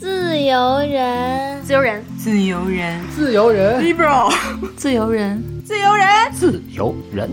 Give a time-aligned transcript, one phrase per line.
[0.00, 4.32] 自由人，自由人，自由人，自由人，liberal，
[4.74, 7.28] 自由人，自由人，自由人。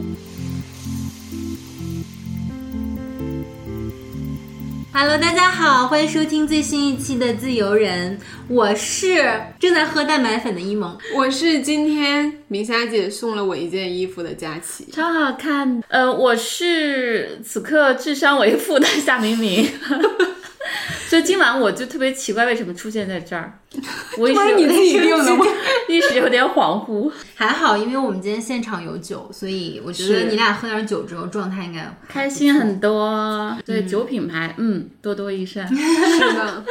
[4.92, 8.18] Hello，大家好，欢迎收听最新一期的《自由人》，
[8.50, 9.24] 我是
[9.58, 15.82] 正在喝蛋白粉的伊萌，我是今天明霞姐送了我一件衣服的佳琪，超好看。
[15.88, 19.70] 呃，我是此刻智商为负的夏明明。
[21.08, 23.60] 所以今晚我就特别奇怪，为什么出现在这儿？
[24.18, 25.46] 我一时 你自己定的吗？
[25.88, 27.12] 一时有点恍惚。
[27.36, 33.56] 还好，因为我们今天现场有酒，所以我觉得你俩喝点酒之后状态应该开心很多。
[33.66, 35.68] 对，酒品牌，嗯，多多益善。
[35.70, 36.64] 是的，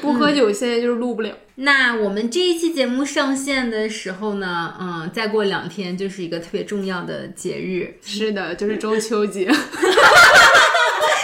[0.00, 1.32] 不喝酒现在就是录不了。
[1.56, 9.50] 那我们这一期节目上线的时候呢，嗯，再过两天就是一个特别重要的节日，是的，就是中秋节。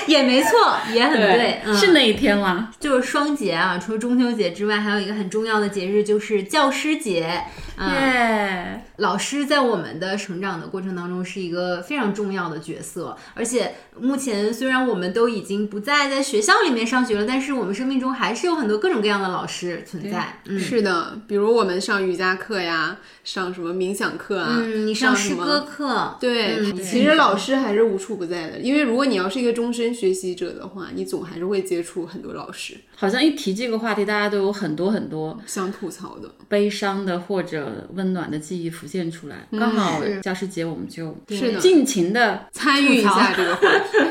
[0.11, 0.51] 也没错，
[0.93, 2.71] 也很对，嗯、是那一天吗？
[2.81, 3.79] 就是双节啊！
[3.79, 7.43] 除了中秋节之外，还有一个很重要的节日，就是教师节。
[7.77, 8.81] 嗯 Yeah.
[8.99, 20.41] 老师在我们的成长的过程当中是一个非常重要的角色，而且目前虽然我们都已经不再在学校里面上学了，但是我们生命中还是有很多各种各样的老师存在。
[20.47, 32.75] 嗯，是的，比如我们上瑜伽课呀，上什么冥想课啊，嗯，你上诗歌课，对，嗯其实老师还是无处不在的，因为如果你要是一个终身学习者的话，你总还是会接触很多老师。
[33.01, 39.47] 好像一提这个话题，大家都有很多很多想吐槽的、悲伤的或者温暖的记忆浮现出来。
[39.53, 43.63] 刚好教师节，我们就是的尽情的参与一下这个话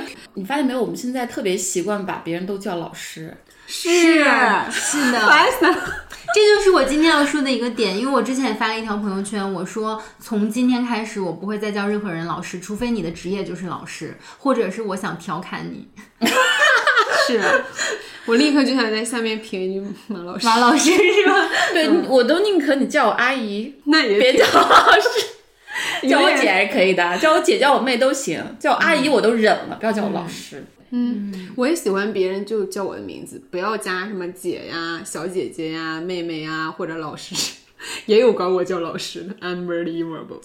[0.06, 0.16] 题。
[0.36, 0.82] 你发现没有？
[0.82, 3.36] 我们现在特别习惯把别人都叫老师。
[3.70, 4.24] 是
[4.72, 5.20] 是的，
[6.34, 15.90] 这就是我今天要说的一个点，因为我之前也发了一条朋友圈，我说从今天开始我不会再叫任何人老师，除非你的职业就是老师，或者是我想调侃你。
[17.28, 17.42] 是，
[18.28, 20.46] 我立刻就想在下面评一句马老师。
[20.46, 21.50] 马老师是吧？
[21.74, 25.10] 对，我都宁可你叫我阿姨，那也别叫我老师。
[26.10, 30.64] 叫我姐还是可以的，叫我姐叫我妹都行，叫我阿姨我都忍了，不要叫我老师。
[30.90, 37.36] 嗯，我也喜欢别人就叫我的名字，不要加什么姐呀、小姐姐呀、妹妹呀或者老师，
[38.08, 40.40] 也有管我叫老师的，unbelievable。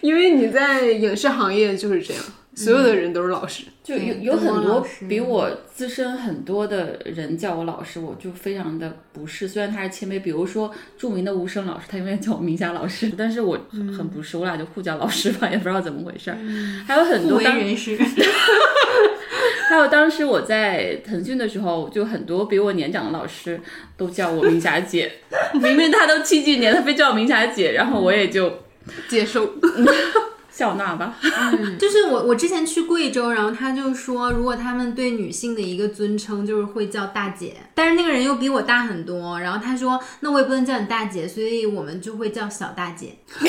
[0.00, 2.22] 因为你在影视行业就是这样，
[2.54, 3.64] 所有的人都是老师。
[3.82, 9.48] 就有有很多比我资深很多的人叫我老师，我就非常的不适。
[9.48, 16.38] 虽然他是谦卑，比如说著名的吴声老师，他永远叫我明霞老师，但是我很不适，我俩就互叫老师吧，也不知道怎么回事儿。
[16.86, 17.98] 还有很多当人士，
[19.68, 23.60] 还有当时我在腾讯的时候，就很多比我年长的老师
[23.96, 25.10] 都叫我明霞姐，
[25.60, 28.60] 明明他都七几年，他非叫我明霞姐，然后我也就
[29.08, 29.54] 接受。
[30.62, 43.16] 笑纳吧，嗯， 就是我我之前去贵州，然后他就说，如果他们对女性的一个尊称就是会叫大姐，但是那个人又比我大很多，然后他说，那我也不能叫你大姐，所以我们就会叫小大姐。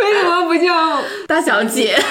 [0.00, 2.02] 为什么不叫大小姐？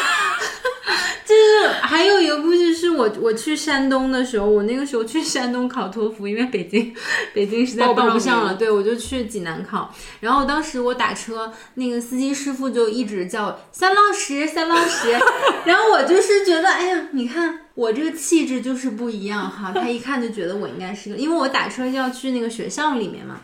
[1.26, 6.94] 就是还有一个故事，是我我去山东的时候，我那个时候去山东考托福，因为北京
[7.34, 9.94] 北京实在报不上了，对我就去济南考。
[10.20, 15.12] 然后当时我打车，那个司机师傅就一直叫我小老师，三老师。
[15.66, 19.72] 然后我就是觉得，哎呀，你看我这个气质就是不一样哈。
[19.74, 23.40] 他一看就觉得我应该是个，因为我打车要去那个学校里面嘛。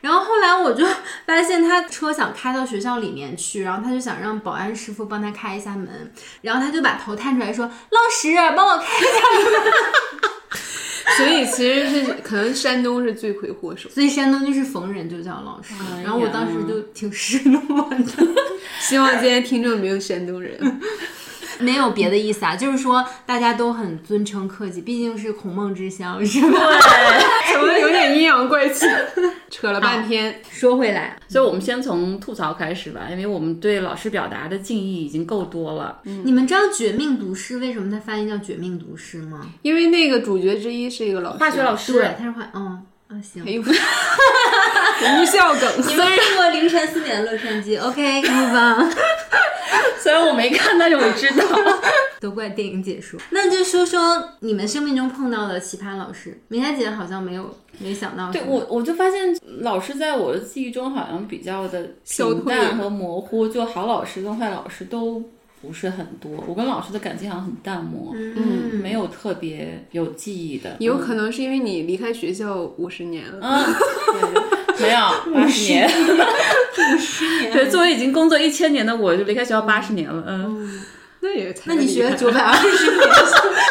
[0.00, 0.86] 然后后来我就
[1.26, 9.72] 发现他车想开到学校里面去，然后他就想让保安师傅帮他开一下门，然后他就把头探出来说：“老师，帮我开一下门。”
[11.16, 15.74] 所以其实是可能山东是罪魁祸首，所以山东就是逢人就叫老师。
[15.96, 18.26] 哎、然后我当时就挺 失落的。
[18.80, 20.58] 希望今天听众没有山东人。
[21.60, 26.58] 没有别的意思啊，就是说大家都很尊称客气，毕竟是孔孟之乡，是吧？
[26.58, 28.86] 对， 怎么有点阴阳怪气？
[29.50, 36.00] 扯了半天，说回来，所以我们先从吐槽开始吧，因为我们对老师表达的敬意已经够多了。
[36.04, 39.46] 嗯、你们知道《绝命毒师》为什么它翻译叫《绝命毒师》吗？
[39.62, 42.86] 因为那个主角之一是一个老师，化学老师，对，他是化，嗯。
[43.10, 45.68] 啊行， 无效梗。
[45.88, 48.92] 你们看过凌晨四点的洛杉矶？OK，move、okay, on。
[50.00, 51.44] 虽然我没看，但是我知道。
[52.20, 53.18] 都怪电影解说。
[53.30, 56.40] 那就说说你们生命中碰到的奇葩老师。
[56.48, 58.30] 明霞姐好像没有没想到。
[58.30, 65.20] 对我，我就发现老师在我的记忆中好像比较的平淡和模糊，就好老师跟坏老师都。
[65.62, 70.76] 不是很多，我跟老师的感情好像很淡漠，嗯，没有特别有记忆的。
[70.80, 73.74] 有可能是因为你离开学校五十年了，嗯，
[74.78, 75.00] 对，没有
[75.34, 77.52] 八十年，五十年。
[77.52, 80.80] 对，作为已经工作一千年的我，就离开学校八十年了，嗯。
[81.22, 83.08] 那也那你学了九百二十年，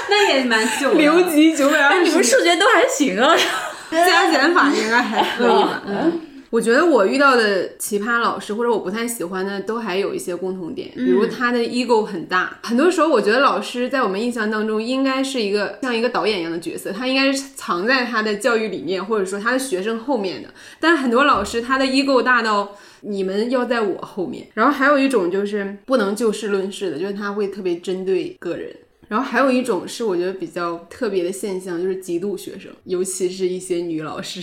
[0.07, 0.97] 那也也蛮久的。
[1.01, 3.35] 留级九百二你们，数学都还行啊。
[3.89, 5.81] 加减法应该还可以吧？
[5.87, 6.21] 嗯。
[6.49, 12.59] 我觉得我遇到的奇葩老师或者我不太喜欢的，都还有一些共同点，比如他的 ego 很大。
[12.63, 20.49] 很多时候，我觉得老师在我们印象当中应该是一个像一个导演一样的角色，他应该是藏在他的教育理念或者说他的学生后面的。
[20.79, 24.47] 但是很多老师他的 ego 大到你们要在我后面。
[24.55, 28.75] 然后还有一种就是不能就事论事的，就是他会特别针对个人。
[29.07, 34.41] 然后还有一种是我觉得比较特别的现象，就是嫉妒学生，尤其是一些女老师。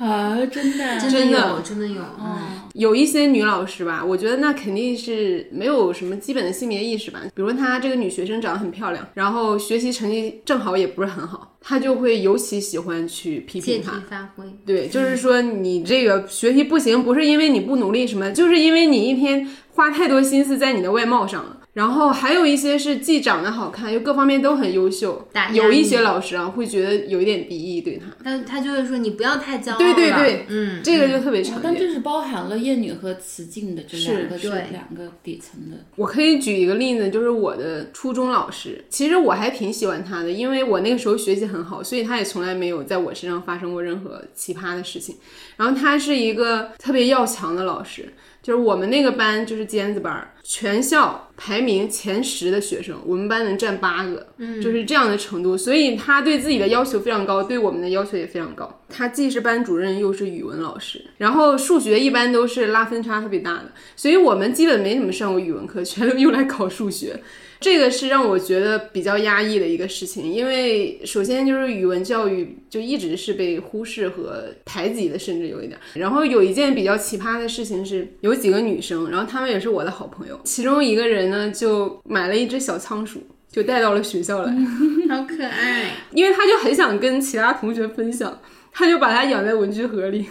[0.00, 2.38] 啊，真的，真真的有，真的有，嗯，
[2.72, 7.20] 有一些女老师吧，我觉得那肯定是没有什么基本的性别意识吧。
[7.34, 14.02] 比如她这个女学生长得很漂亮，然后学习成绩正好也不是很好，她就会尤其喜欢去批评她。
[14.08, 14.44] 发挥。
[14.64, 21.58] 对，就是说你这个学习不行，不是因为你不努力什么，就是因为你一天花太多心思在你的外貌上了。
[21.72, 28.06] 然后还有一些是既长得好看，又各方面都很优秀，有一些老师啊会觉得有一点敌意对他。
[28.24, 31.60] 但他就会说你不要太骄傲对对了对，嗯，这个就特别常见。
[31.62, 35.76] 但这是包含了厌女和雌竞的这两个是对两个底层的。
[35.94, 45.16] 我可以举一个例子，就是我的初中老师，其实我还挺喜欢他的，因为我那个时候学习很好，所以他也从来没有在我身上发生过任何奇葩的事情。
[45.56, 48.12] 然后他是一个特别要强的老师，
[48.50, 55.56] 就是我们那个班就是尖子班儿，全校排名前十的学生，我们班能占八个，嗯，就是这样的程度。
[55.56, 58.82] 所以他对自己的要求非常高，对我们的要求也非常高。
[58.88, 67.22] 他既是班主任，又是语文老师，然后数学一般都是拉分差特别大的，所以我们基本没怎么上过语文课，全都用来考数学。
[67.60, 75.78] 这个是让我觉得比较压抑的一个事情，因为首先就是语文教育就一直是被忽视和排挤的，甚至有一点。
[75.92, 83.20] 然后有一件比较奇葩的事情是，有几个女生，然后她们也是我的好朋友，其中一个人呢就买了一只小仓鼠，
[83.52, 84.52] 就带到了学校来，
[85.10, 85.90] 好可爱。
[86.12, 88.40] 因为他就很想跟其他同学分享，
[88.72, 90.24] 他就把它养在文具盒里，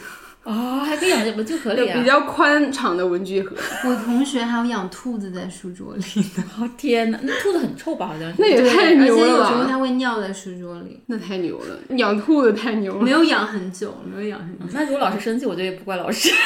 [0.49, 1.99] 啊，还可以养在文具盒里啊！
[1.99, 3.55] 比较宽敞的文具盒。
[3.87, 6.01] 我同学还有养兔子在书桌里
[6.37, 8.07] 呢， 哦天哪，那兔子很臭吧？
[8.07, 8.33] 好像。
[8.39, 9.67] 那也太而且牛了有时候吧！
[9.69, 10.99] 它会尿在书桌里。
[11.05, 13.11] 那太牛了，养兔子太牛了没。
[13.11, 14.65] 有养很久，没有养很久。
[14.71, 16.29] 那如果老师生气，我觉得也不怪老师。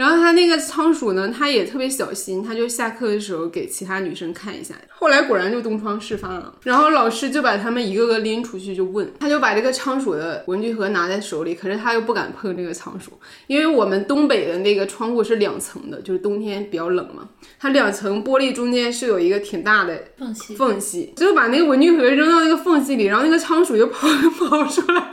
[0.00, 4.74] 然后他那个仓鼠呢，他也特别小心，他就下课的时候给其他女生看一下。
[4.88, 13.12] 后来果然就东窗事发了，然后老师就把他们一个个拎出去就问，他就把这个仓鼠的文具盒拿在手里，可是他又不敢碰这个仓鼠，
[13.46, 20.56] 因为我们东北的那个窗户是两层的，就是冬天比较冷嘛，它两层玻璃中间是有一个挺大的缝隙。
[20.56, 25.12] 缝隙，就把那个文具盒扔到那个缝隙里，然后那个仓鼠就跑跑出来，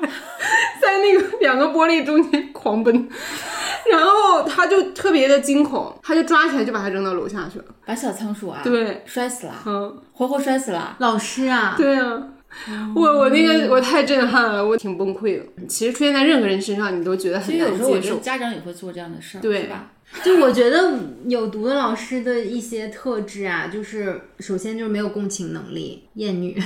[0.81, 3.10] 在那个两个玻璃中间狂奔，
[3.92, 7.66] 然后他就特别的惊恐，他就抓起来就把它扔到楼下去了。
[7.86, 10.96] 把小仓鼠啊，对，摔死了，嗯，活活摔死了。
[11.00, 12.30] 老师啊，对啊。
[12.96, 15.44] 我我那个我太震撼了，我挺崩溃的。
[15.68, 18.18] 其实出现在任何人身上，你都觉得很其实有难接受。
[18.18, 19.92] 家长也会做这样的事儿，对吧？
[20.24, 20.98] 就我觉得
[21.28, 26.58] 有毒的老师的一些特质啊，就是首先就是没有共情能力，厌女，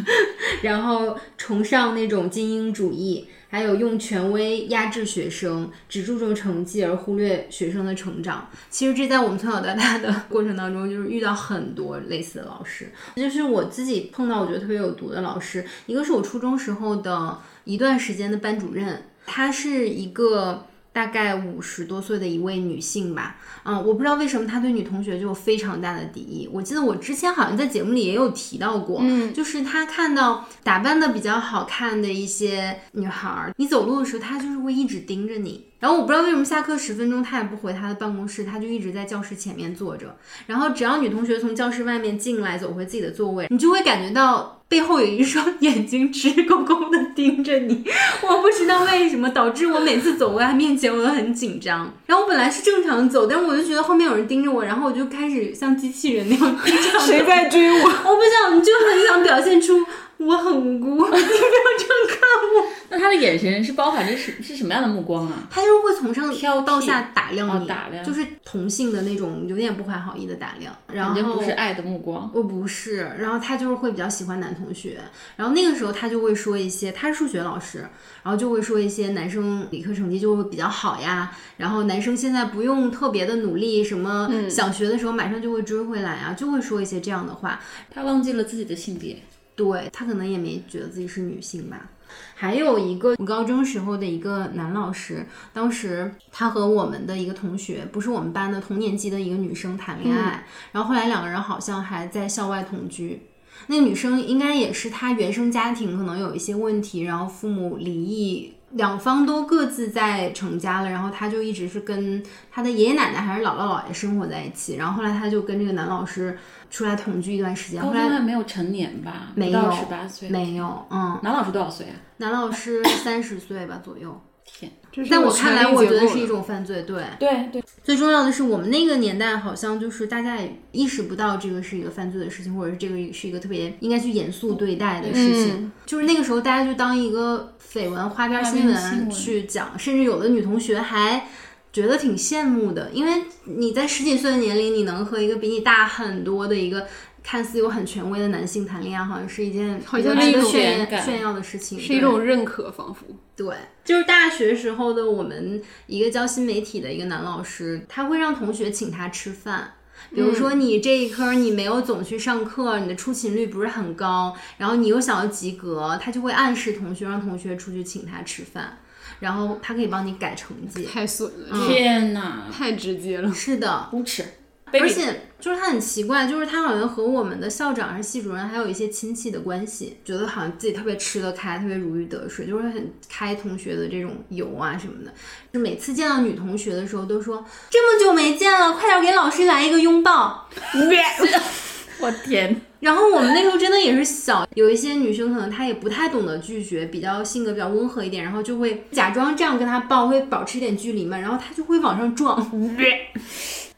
[0.62, 8.48] 然后崇尚那种精英主义，还有用权威压制学生，只注重成绩而忽略学生的成长。
[8.68, 12.90] 其实这在我们从小到大的过程当中，就是遇到很多类似的老师。
[13.16, 20.66] 就是我自己碰到我觉得特别有毒的老师，一个是我初中时候的一段时间的班主任，他是一个。
[20.96, 26.48] 大概五十多岁的一位女性吧，嗯，我不知道为什么她对女同学就有非常大的敌意。
[26.50, 35.66] 我记得我之前好像在节目里也有提到过，嗯，就是她看到打扮的比较好看的一些女孩儿，你走路的时候，她就是会一直盯着你。
[35.78, 40.16] 然后我不知道为什么下课十分钟他也不回他的办公室，他就一直在教室前面坐着。
[40.46, 47.84] 然后只要女同学从教室外面进来，走回自己的座位，你就会感觉到背后有一双 眼睛直勾勾的盯着你。
[48.22, 51.92] 我不知道为什么，导致我每次走过他面前我都很紧张。
[52.06, 56.58] 然后我本来是正常走，但是我就觉得后面有人盯着我，然后我就开始像机器人那样
[57.04, 57.84] 谁在追我？
[57.84, 59.84] 我不想，就很想表现出
[60.18, 62.20] 我很无辜， 你不要这样看
[62.56, 62.72] 我。
[62.88, 65.46] 那他的眼神是包含着是是什么样的目光啊？
[65.50, 72.30] 他就是会从上挑到下打量你，哦打量就是同性的那种有点不怀好意的打量，然后肯定不是爱的目光。
[72.32, 75.00] 我不是，然后他就是会比较喜欢男同学，
[75.36, 77.80] 然后那个时候他就会说一些，他是数学老师，
[78.22, 87.60] 然后就会说一些男生理科成绩就会比较好呀，然后男生现在不用特别的努力，什么想学的时候马上就会追回来啊，就会说一些这样的话。
[87.92, 89.18] 他忘记了自己的性别。
[89.56, 91.90] 对他可能也没觉得自己是女性吧。
[92.36, 103.22] 还有一个我高中时候的一个男老师，当时他和我们的一个同学，不是我们班的同年级的一个女生谈恋爱，然后后来两个人好像还在校外同居。
[103.66, 116.38] 那女生应该也是她原生家庭可能有一些问题，然后父母离异，两方都各自在成家了，然后他就一直是跟他的爷爷奶奶还是姥姥姥爷生活在一起，然后后来他就跟这个男老师
[116.70, 119.32] 出来同居一段时间，高后来没有成年吧？
[119.34, 120.28] 没有十八岁。
[120.28, 121.96] 没有，嗯，男老师多少岁啊？
[122.18, 124.70] 男老师 三十岁吧左右，天，
[125.08, 126.42] 在我看来，我觉得是一种。
[126.42, 127.02] 犯罪，对。
[127.18, 135.54] 对对，最重要的是，我们那个年代好像就是大家也意识不到这个是一个犯罪的事情，或者是这个是一个特别应该去严肃对待的事情。
[135.56, 141.26] 嗯就是那个时候，大家就当一个绯闻、花边新闻去讲，甚至有的女同学还
[141.72, 146.86] 觉得挺羡慕的，因为你在十几岁的年龄，你能和一个比你大很多的一个。
[147.26, 153.04] 看似有很权威的男性谈恋爱，好像是一件好像是一种炫耀的事情，是一种认可，仿佛
[153.34, 153.52] 对，
[153.84, 159.72] 就是大学时候的我们一个教新媒体的一个男老师，他会让同学请他吃饭。
[160.14, 168.78] 比如说你这一科你没有总去上课，你的出勤率不是很高，然后你又想要及格，他就会暗示同学让同学出去请他吃饭，
[169.18, 170.84] 然后他可以帮你改成绩。
[170.84, 173.34] 太损了，嗯天哪，太直接了。
[173.34, 174.24] 是的，无耻！
[174.72, 185.12] 而且就是他很奇怪，就是他好像和我们的校长还是系主任还有一些亲戚的关系，觉得好像自己特别吃得开，特别如鱼得水，就是很开同学的这种油啊什么的。
[185.52, 190.48] 就每次见到女同学的时候，都说这么久没见了，快点给老师来一个拥抱。
[191.98, 202.36] 我天，然后我们那时候真的也是小，有一些女生可能她也不太懂得拒绝，比较性格比较温和一点，然后就会假装这样跟他抱，会保持一点距离嘛，然后他就会往上撞。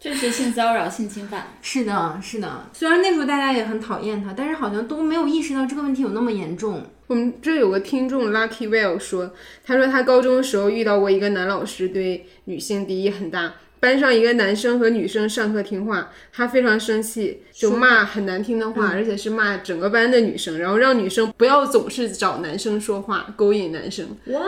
[0.01, 1.49] 这是性骚扰、性侵犯。
[1.61, 2.67] 是的，是的。
[2.73, 6.83] 虽然那时候大家也很讨厌他，但是好像都没有意识到这个问题有那么严重。
[7.09, 9.33] 我们这有个听众 Lucky Well 说，
[9.65, 24.45] 他说他高中的时候遇到过一个男老师对女性敌意很大，班上一个男生和女生上课听话，他非常生气，就骂很难听的话，而且是骂整个班的女生，然后让女生不要总是找男生说话，勾引男生 What？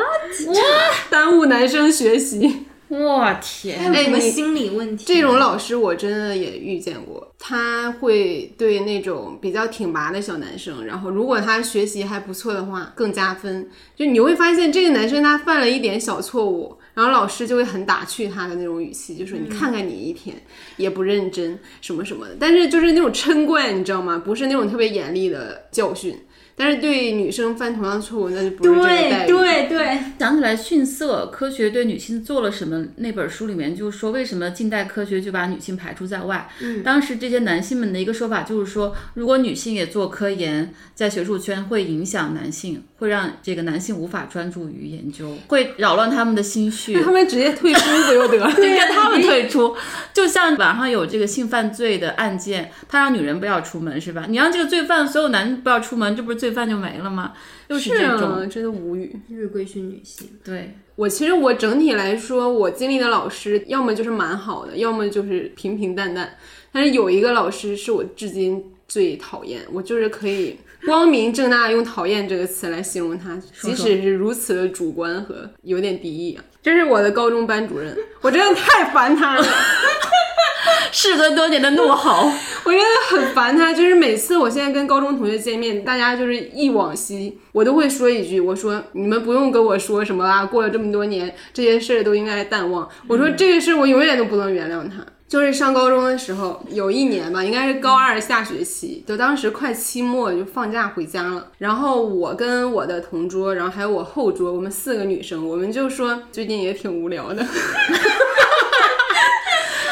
[1.11, 2.67] 耽误男生学习。
[2.91, 5.05] 我天，还有什么心理问题？
[5.07, 13.69] 这种老师我真的也遇见过，他会对那种比较挺拔的小男生，然后如果他学习还不错的话，更加分。
[13.95, 20.35] 就你会发现这个男生他犯了一点小错误，然后老师就会很打趣他的那种语气，就说你看看你一天
[20.77, 24.21] 也不认真什么什么的，但是就是那种嗔怪，你知道吗？
[24.25, 26.19] 不是那种特别严厉的教训。
[26.61, 29.69] 但是对女生犯同样错误，那就不是这个待对遇。
[29.69, 36.47] 对对，想起来《逊色：科学对女性做了什么》那本书里面就说，为什么近代科学就把女性排除在外？
[36.61, 47.01] 嗯，当时这些男性们的一个说法就是说，如果女性也做科研，在学术圈会影响男性，会让这个男性无法专注于研究，会扰乱他们的心绪。
[47.01, 48.51] 他们直接退出不就得了？
[48.61, 49.75] 应该他们退出，
[50.13, 54.27] 就像网上有这个性犯罪的案件，他让女人不要出门是吧？
[54.29, 57.33] 你让这个罪犯所有男人不要出门，这不是罪犯就没了吗？
[57.69, 59.15] 又是这种，啊，真的无语。
[59.29, 60.29] 就是规训女性。
[60.45, 66.37] 对，我其实我整体来说，我经历的老师要么就是蛮好的，要么就是平平淡淡。
[66.73, 76.45] 但是有一个老师是我至今最讨厌，我就是可以光明正大用“讨厌”这个词来形容他，即使是如此的主观和有点敌意啊。
[76.63, 79.45] 这是我的高中班主任， 我真的太烦他了。
[80.93, 82.31] 事隔多年的怒吼，
[82.65, 92.89] 我真的很烦他，就是每次我现在跟高中同学见面，大家就是忆往昔，我都会说一句，我说你们不用跟我说什么啊，过了这么多年，这些事儿都应该淡忘。
[93.07, 94.97] 我说这个事儿我永远都不能原谅他。
[95.31, 101.47] 就是上高中的时候，有一年吧，应该是高二下学期，就当时快期末，就放假回家了。
[101.59, 107.47] 然后我跟我的同桌，然后还有我后桌，我们四个女生，我们就说最近也挺无聊的。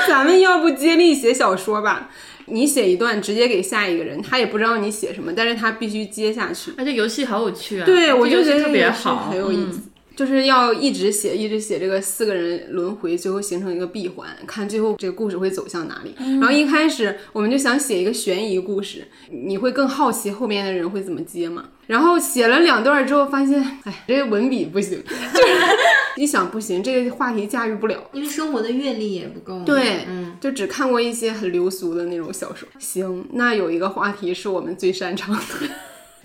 [0.09, 2.11] 咱们要不接力写小说吧？
[2.47, 6.73] 你写一段，直接给下一个人，他也不知道你写什么，但是他必须接下去。
[6.77, 7.87] 而且游戏好有趣啊！
[7.87, 9.83] 对，我就觉得特别好，很有意思。
[10.19, 16.13] 就是要一直写，一直写这个四个人轮回，最后形成一个闭环，看最后这个故事会走向哪里。
[16.41, 21.69] 然后一开始我们就想写一个悬疑故事，你会更好奇后面的人会怎么接嘛。
[21.87, 25.53] 然后写了两段之后，发现，哎，这个文笔不行，就是
[26.21, 28.11] 一想不行，这个话题驾驭不了。
[28.13, 29.63] 因为生活的阅历也不够。
[29.65, 32.69] 对，嗯，就只看过一些很流俗的那种小说。
[32.81, 35.43] 行，那有一个话题是我们最擅长的。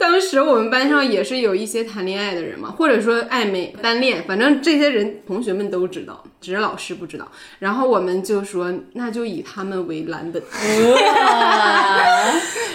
[0.03, 7.25] 当时我们班上也是有一些谈恋爱的人嘛，或者说暧昧、单恋，反正这些人同学们都知道，只是老师不知道。
[7.59, 10.43] 然后我们就说，那就以他们为蓝本。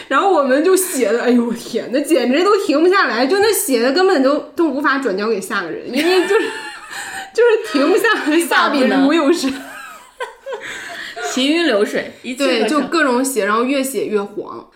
[0.08, 6.46] 然后我们就写的，哎呦我天，那简直都停不下来，就那写的根本都都无法转交给下个人，因为就是
[7.34, 9.52] 就是停不下来，下笔如有神。
[11.30, 14.66] 行云流水，一对，就各种写，然后越写越黄。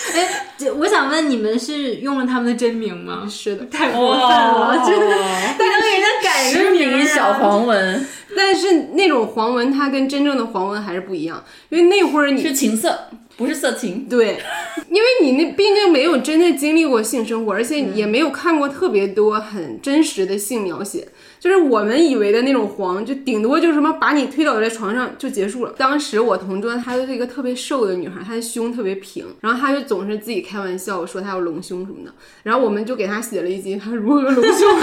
[0.58, 3.26] 这我想问你们是用了他们的真名吗？
[3.30, 14.06] 是的，太过分了，真的，你能给人家改名啊小黄文 但是那种黄文它跟真正的黄文还是不一样，因为那会儿你是情色，不是色情。
[14.08, 14.38] 对，
[14.88, 21.08] 因为你那毕竟没有真的经历过性生活，而且也没有看过特别多很真实的性描写。
[21.40, 25.74] 就是我们以为的那种黄，就顶多就是什么把你推倒在床上就结束了。
[25.78, 34.78] 当时我同桌她就是一个特别瘦的女孩，她的胸特别平，然后她就总是自己开玩笑说她有隆胸什么的，然后我们就给她写了一集她如何隆胸。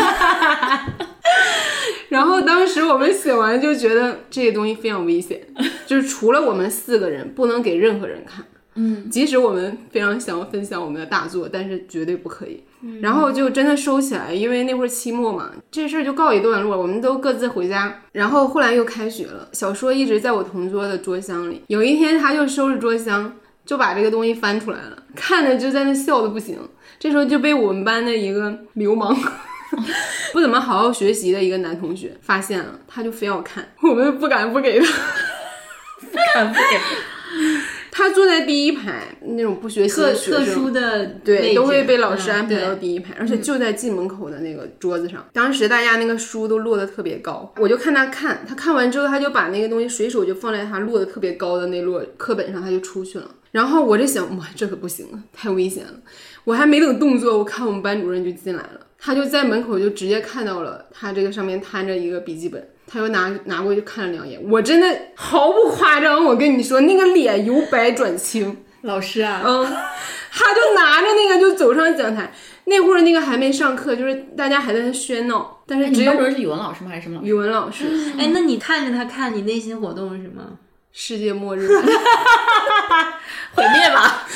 [2.10, 5.40] 然后当时我们写完就觉得这个东西非常危险，
[5.86, 8.44] 就是除了我们四个人，不能给任何人看。
[8.78, 12.64] 嗯，即使我们非常想要分享我们的大作，但是绝对不可以。
[13.02, 18.04] 然后就真的收起来，因为那会儿期末嘛，这事儿就告一段落，我们都各自回家。
[18.12, 21.64] 然后后来又开学了，小说一直在我同桌的桌箱里。
[21.68, 23.34] 有一天，他就收拾桌箱，
[23.66, 26.60] 就把这个东西翻出来了，看着就在那笑的不行。
[27.00, 29.18] 这时候就被我们班的一个流氓。
[30.32, 34.86] 不怎么好好学习的一个男同学发现了，他就非要看，我们不敢不给他。
[36.00, 36.78] 不敢不给
[37.98, 45.26] 他坐在第一排，那种不学习特的学生，特殊的对，都会被老师嗯安排到第一排，而且就在进门口的那个桌子上。
[45.34, 53.28] 当时大家那个书都摞得特别高，我就看他看，他看完之后，他就把那个东西随手就放在他摞得特别高的那摞课本上，他就出去了。
[53.50, 55.94] 然后我就想，哇，这可不行啊，太危险了！
[56.44, 62.64] 我还没等动作，我看我们班主任就进来了，他就在门口就直接看到了他这个上面摊着一个笔记本。
[62.90, 72.34] 他又拿拿过去看了两眼，我真的毫不夸张，我跟你说，那个脸由白转青，老师啊，嗯，他就拿着那个就走上讲台。
[72.70, 76.90] 那会儿那个还没上课，就是大家还在那喧闹，但是只有你班主任是语文老师吗？
[76.90, 77.28] 还是什么老师？
[77.28, 77.86] 语文老师。
[78.18, 80.44] 哎，那你看着他看，你内心活动是什么？
[80.92, 81.66] 世界末日，
[83.54, 84.28] 毁灭吧！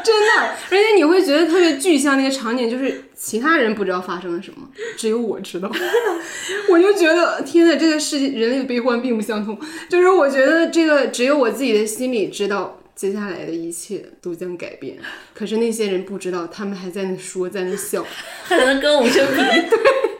[0.04, 5.70] 真的，而且你会觉得特别具象那个场景，就是其他人不知道发生了什么，只有我知道。
[6.70, 9.58] 我就觉得天呐，这个世界人类的悲欢并不相通，
[9.88, 12.76] 就是我觉得这个只有我自己的心里知道。
[12.96, 14.98] 接下来的一切都将改变，
[15.32, 18.04] 可是那些人不知道，他们还在那说，在那笑。
[18.44, 19.40] 还能跟我们生比，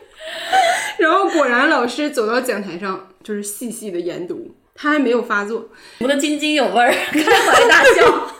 [0.96, 5.68] 然后果然，老师走到讲台上，就是细细的研读，他还没有发作。
[5.98, 8.36] 读的津津有味儿，开怀大笑。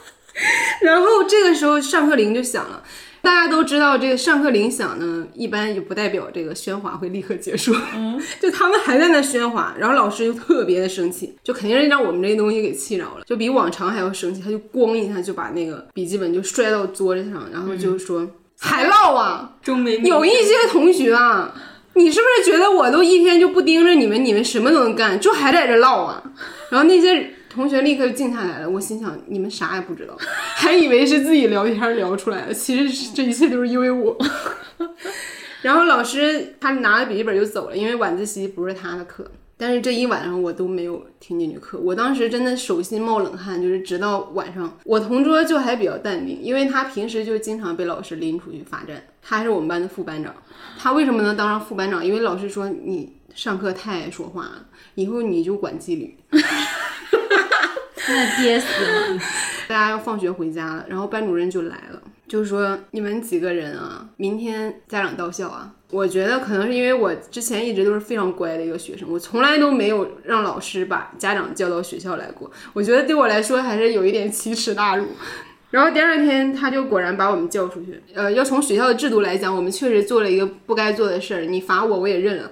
[0.80, 2.82] 然后这个时候上课铃就响了，
[3.22, 7.74] 大家都知道这个上课铃响呢，一般也不代表这个喧哗会立刻结束。
[7.94, 18.26] 嗯， 就他们还在那喧哗，然后老师就特别的生气，就肯定是让我们这些东西给气着了，就比往常还要生气，他就咣一下就把那个笔记本就摔到桌子上，然后就说、
[18.58, 19.56] 还唠啊，
[20.04, 21.54] 有一些同学啊，
[21.94, 26.22] 你是不是觉得我都一天就不盯着你们，你们什么都能干，就还在这唠啊？
[26.70, 28.70] 然后那些同学立刻就静下来了。
[28.70, 30.16] 我心想，你们啥也不知道，
[30.56, 34.16] 还以为是自己聊天聊出来的，其实是这一切都是因为我。
[35.62, 39.30] 然后老师他拿着笔记本就走了，因为晚自习不是他的课。
[39.58, 50.34] 但是这一晚上我都没有听进去课，我当时真的手心冒冷汗，就是直到晚上，我同桌就还比较淡定，因为他平时就经常被老师拎出去罚站，他是我们班的副班长，
[50.78, 52.02] 他为什么能当上副班长？
[52.02, 56.16] 因为老师说你上课太爱说话了，以后你就管纪律。
[58.08, 59.20] 那憋死了。
[59.68, 65.72] 大家要放学回家了，然后班主任就来了，就说你们几个人啊，明天家长到校啊。
[65.90, 72.50] 我觉得可能是因为我之前一直都是非常乖的一个学生，我从来都没有让老师把家长叫到学校来过。
[72.72, 75.06] 我觉得对我来说还是有一点奇耻大辱。
[75.70, 78.02] 然后第二天他就果然把我们叫出去。
[78.12, 82.50] 呃，要从学校的制度来讲，我们确实做了一个不该做的事儿，你罚我我也认了。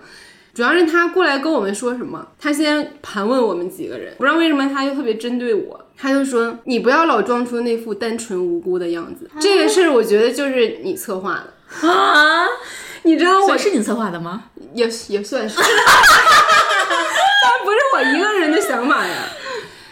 [0.59, 11.45] 主要是他过来跟我们说什么，他先盘问我们几个人，不知道为什么他就特别针对我，他就说你不要老装出那副单纯无辜的样子，这个事儿我觉得就是你策划
[11.81, 12.45] 的，啊，
[13.05, 14.47] 你知道我是你策划的吗？
[14.75, 15.65] 也也算是，但
[17.65, 19.15] 不是我一个人的想法呀。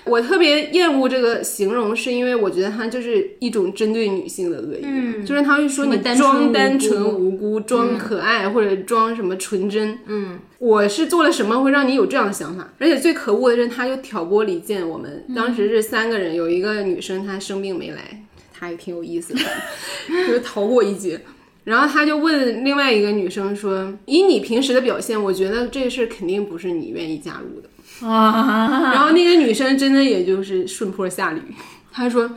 [0.06, 9.98] 我特别厌恶这个形容，是因为我觉得它就是一种针对女性的恶意，嗯就是他会说你装单无辜纯无辜、装可爱、或者装什么纯真。
[10.06, 12.72] 嗯，我是做了什么会让你有这样的想法？
[12.78, 15.24] 而且最可恶的是，他又挑拨离间我们。
[15.34, 19.40] 当时是三个人，有一个女生她生病没来，她也挺有意思的，
[20.08, 21.20] 就是逃过一劫。
[21.64, 27.68] 然后他就问另外一个女生说：“以你平时的表现，我觉得这事儿肯定不是你愿意加入的。”
[28.02, 31.40] 啊，然后那个女生真的也就是顺坡下驴，
[31.92, 32.30] 她说：“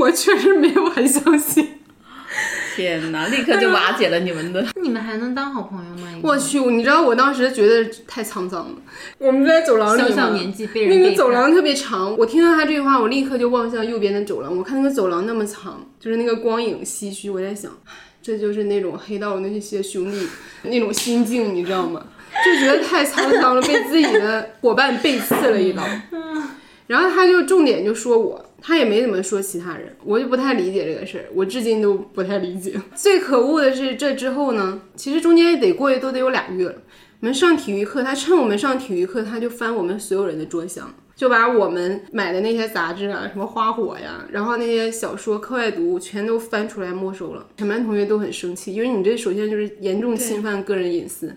[0.00, 1.68] 我确实没有很相信。”
[2.74, 4.66] 天哪，立刻就瓦解了你们的。
[4.82, 6.08] 你们还能当好朋友吗？
[6.20, 8.74] 我去，你知道我当时觉得太沧桑了。
[9.18, 14.56] 我们在走廊里嘛，小小年纪被人那个走廊特别长，我听到他这句话，我立刻就望向右边的走廊。
[14.56, 17.70] 我看那个走廊那么长，就是那个光影唏嘘，我在想，
[18.20, 20.26] 这就是那种黑道那些兄弟
[20.62, 22.04] 那种心境，你知道吗？
[22.44, 25.82] 就觉得太沧桑了，被自己的伙伴背刺了一刀。
[26.86, 32.78] 然后他就重点就说我，他也没怎么说其他人，我就不太理解这个事儿，我至今都不太理解。
[32.94, 36.74] 最可恶的是这之后呢，其实中间得过去都得有俩月了。
[37.20, 47.46] 我们上体育课，他趁我们上体育课，他就翻我们所有人的桌箱，就把我们买的那些杂志啊，什么花火呀，然后那些小说、课外读物全都翻出来没收了。
[47.56, 51.34] 全班同学都很生气，因为你这首先就是严重侵犯个人隐私。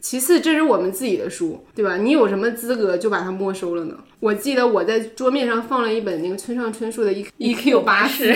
[0.00, 1.96] 其次，这是我们自己的书，对吧？
[1.96, 3.94] 你有什么资格就把它没收了呢？
[4.18, 8.32] 我记得我在桌面上放了一本那个村上春树的《E E Q 八十》，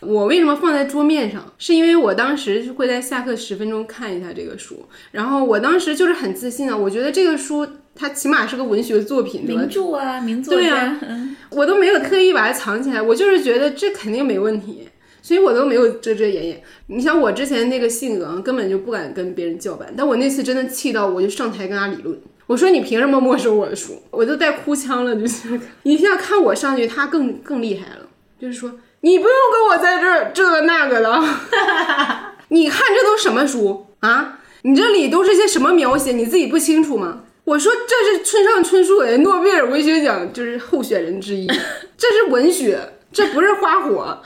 [0.00, 1.52] 我为什么放在桌面上？
[1.58, 14.88] 是因为我当时会在下课十分钟看一下这个书，然后我当时就是很自信啊，我觉得这个书它起码是个文学作品，名著啊，名作啊，嗯，我都没有特意把它藏起来，我就是觉得这肯定没问题，
[15.24, 16.62] 所以我都没有遮遮掩掩。
[16.88, 22.20] 你像我之前那个性格，根本就不敢跟别人叫板，但我那次真的气到，我就上台跟他理论。
[22.46, 24.02] 我说你凭什么没收我的书？
[24.10, 28.06] 我都带哭腔了，就是 一下看我上去，他更更厉害了，
[28.38, 31.22] 就是说你不用跟我在这儿这个那个的，
[32.48, 34.40] 你看这都什么书啊？
[34.60, 36.12] 你这里都是些什么描写？
[36.12, 37.22] 你自己不清楚吗？
[37.44, 41.46] 我说这是村上春树的诺贝尔文学奖就是候选人之一，
[41.96, 42.78] 这是文学，
[43.14, 44.20] 这不是花火。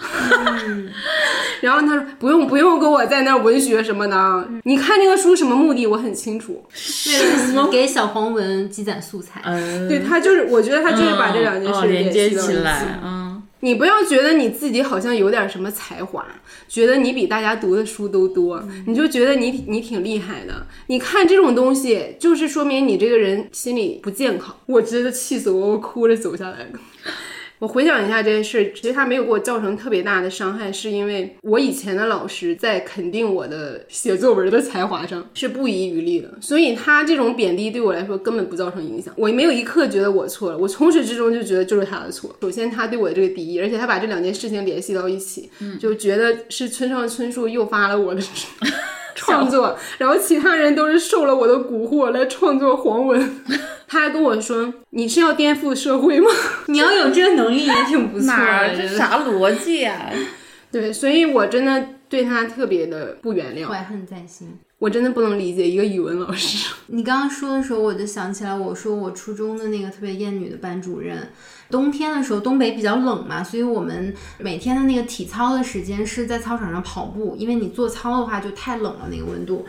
[1.60, 6.64] 然后他说不用不用跟我在那文学什么的，你看这个书什么目的我很清楚。
[7.06, 9.42] 为了给小黄文积攒素材。
[9.44, 12.52] 嗯，对他就是，我觉得他就是把这两件哦事连接系起。
[12.54, 16.24] 来，嗯，你不要觉得你自己好像有点什么才华，
[16.68, 20.66] 觉得你比大家读的书都多，你就觉得你你挺厉害的。
[20.86, 24.54] 你看这种东西，就是说明你这个人心理不健康。
[24.66, 26.78] 我真的气死我，我哭着走下来的。
[27.58, 39.12] 我回想一下这件事，其实他没有给我造成特别大的伤害，是因为我以前的老师在肯定我的写作文的才华上是不遗余力的，所以他这种贬低对我来说根本不造成影响。
[39.16, 42.34] 我没有一刻觉得我错了，我从始至终就觉得就是他的错。
[42.40, 48.22] 首先他对我的这个敌意，而且他把这两件事情联系到一起，就觉得是村上春树诱发了我的
[49.18, 53.42] 创作，然后其他人都是受了我的蛊惑来创作黄文。
[53.88, 56.30] 他还跟我说：“你是要颠覆社会吗？”
[56.68, 60.10] 你要有这个能力也挺不错的，哪这啥逻辑啊？
[60.70, 64.58] 对，所以我真的对他特别的不原谅，怀恨在心。
[64.78, 66.72] 我真的不能理解一个语文老师。
[66.86, 71.30] 你刚刚说的时候，我就想起来，我说我初中的那个特别厌女的班主任，
[71.68, 79.66] 冬天的时候东北比较冷嘛，所以我们每天的那个体操的时间是在操场上跑步，因为你做操的话就太冷了那个温度。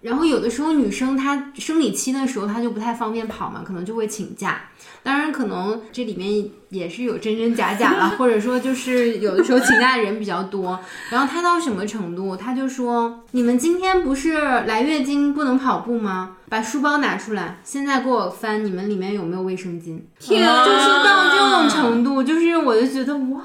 [0.00, 4.70] 然后有的时候女生她生理期的时候她就不太方便跑嘛，可能就会请假。
[5.02, 10.78] 当然，可能这里面也是有真真假假了， 或者说就是有的时候请假的人比较多。
[11.10, 16.36] 然后他到什么程度，他就说：“你们今天不是来月经不能跑步吗？
[16.50, 23.44] 把书包拿出来，现在给我翻，你们里面有没有卫生巾？”天就是到这种程度，就是我就觉得 what。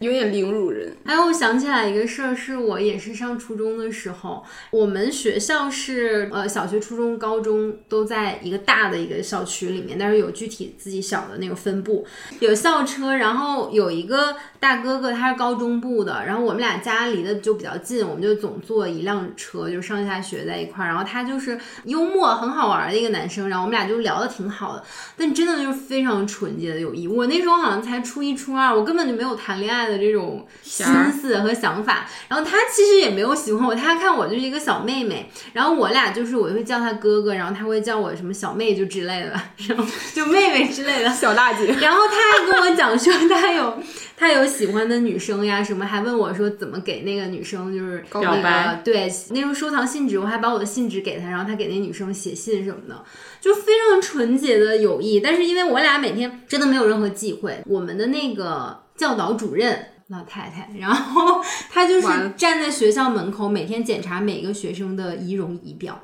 [0.00, 0.96] 有点凌辱人。
[1.04, 12.04] 还有，我想起来一个事儿，是我也是上初中的时候，我们学校是呃小学、初中、高中都在一个大的一个校区里面，但是有具体自己小的那个分部，
[12.40, 24.84] 有校车，然后有一个大哥哥他是高中部的，然后我们俩家离的就比较近，我们就总坐一辆车，就上下学在一块儿，然后他就是幽默很好玩的一个男生，然后我们俩就聊得挺好的，
[25.16, 27.06] 但真的就是非常纯洁的友谊。
[27.06, 32.06] 我那时候好像才初一初二，我根本就没有谈恋爱的这种心思和想法。
[32.28, 41.10] 然后他其实也没有喜欢我，他看我就是一个小妹妹，然后我俩就是我会叫他哥哥，然后他会叫我什么小妹就之类的，然后就妹妹之类的。
[41.10, 43.82] 小大姐，然后他还跟我讲说他有
[44.16, 53.04] 他有喜欢的女生呀什么，还问我说怎么给那个女生就是那表白个对那时候收藏信纸，我还把我的信纸给她，然后她给那女生写信什么的，
[53.40, 55.20] 就非常纯洁的友谊。
[55.20, 59.88] 但是因为我俩每天真的没有任何忌讳，我们的那个教导主任。
[60.08, 66.00] 老太太，然后她就是站在学校门口，每天检查每个学生的仪容仪表，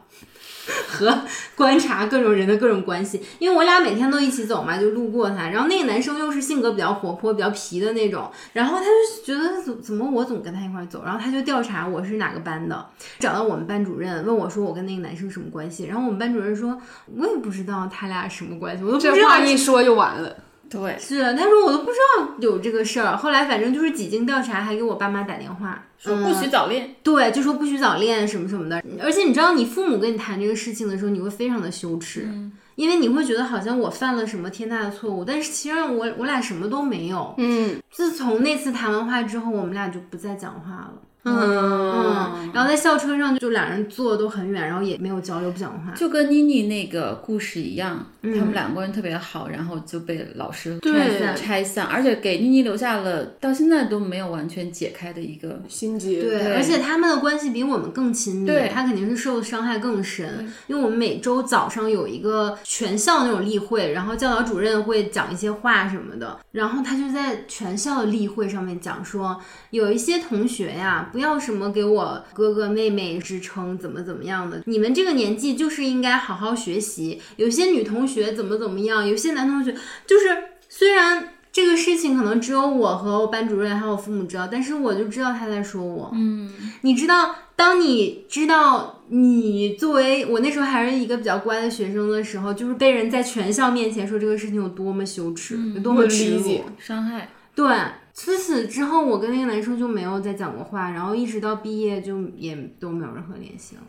[0.89, 1.21] 和
[1.57, 5.49] 观察各种人的各种关系，因为我俩每天都一起走嘛，就路过他。
[5.49, 12.87] 然后那个男生又是性格比较活泼、比较皮的那种，然后他就觉得怎怎么我总跟他一块走，然后他就调查我是哪个班的，
[13.19, 16.81] 找到我们班主任问我说我跟那个男生什么关系，然后我们班主任说
[17.17, 20.37] 我也不知道他俩什么关系，我都不知道这话一说就完了。
[20.73, 23.15] 对，是，他说我都不知道有这个事儿。
[23.15, 26.95] 后来反正就是几经调查，还给我爸妈打电话说不许早恋。
[27.03, 28.83] 对，就说不许早恋什么什么的。
[29.03, 32.27] 而且你知道，你父母跟你谈这个事情的时候，你会非常的羞耻，
[32.75, 37.35] 因为你会觉得好像我犯了什么天大的错误，但是其实我我俩什么都没有。
[37.37, 40.95] 嗯自从那次谈完话之后，我们俩就不再讲话了。
[41.25, 45.93] 嗯，嗯，然后在校车上就两人坐的都很远，然后也没有交流，不讲话。
[45.95, 55.61] 就跟妮妮那个故事一样，他们两个人特别好，然后就被老师对拆散拆散，而且给妮妮留下了到现在都没有完全解开的一个。
[55.69, 56.23] 心结。
[56.23, 79.75] 对，而且他们的关系比我们更亲密，对他肯定是受的伤害更深，因为我们每周早上有一个全校那种例会，然后教导主任会讲一些话什么的，然后他就在全校的例会上面讲说，有一些同学呀，不要什么给我哥哥妹妹支撑，怎么怎么样的，你们这个年纪就是应该好好学习，有些女同学怎么怎么样，有些男同学
[80.07, 81.29] 就是虽然。
[81.55, 86.11] 这个事情可能只有我和我班主任还有我父母知道，但是我就知道他在说我。
[86.15, 96.63] 嗯，你知道，当你知道你作为我那时候还是一个比较乖的学生的时候，就是被人在全校面前说这个事情有多么羞耻，有多么耻辱。
[96.79, 97.67] 伤害，对，
[98.13, 103.83] 自此之后，我跟那个男生就没有再讲过话，然后一直到毕业就也都没有任何联系了。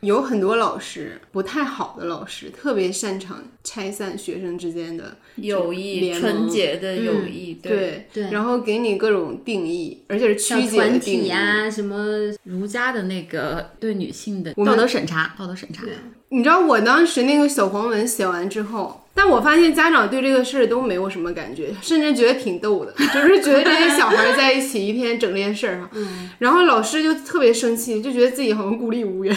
[0.00, 11.22] 有很多老师不太好的老师，特别擅长拆散学生之间的友谊，纯洁的友谊，对对然后给你各种定义，而且是小曲解的团定义。
[11.22, 12.06] 体呀、什么
[12.42, 15.82] 儒家的那个对女性的道德审查，道德审查。
[16.34, 25.88] 你知道我当时那个小黄文写完之后，但我发现家长对这个事儿都没有什么感觉，甚至觉得挺逗的，就是觉得这些小孩在一起一天整这件事儿哈。
[26.40, 29.32] 然后老师就特别生气，就觉得自己好像孤立无援，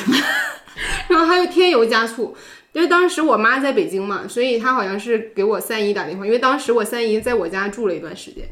[1.07, 2.35] 然后他就添油加醋。
[2.73, 8.43] 因为当时我妈在北京嘛，所以她好像是给我三姨打电话，因为当时我三姨在我家住了一段时间。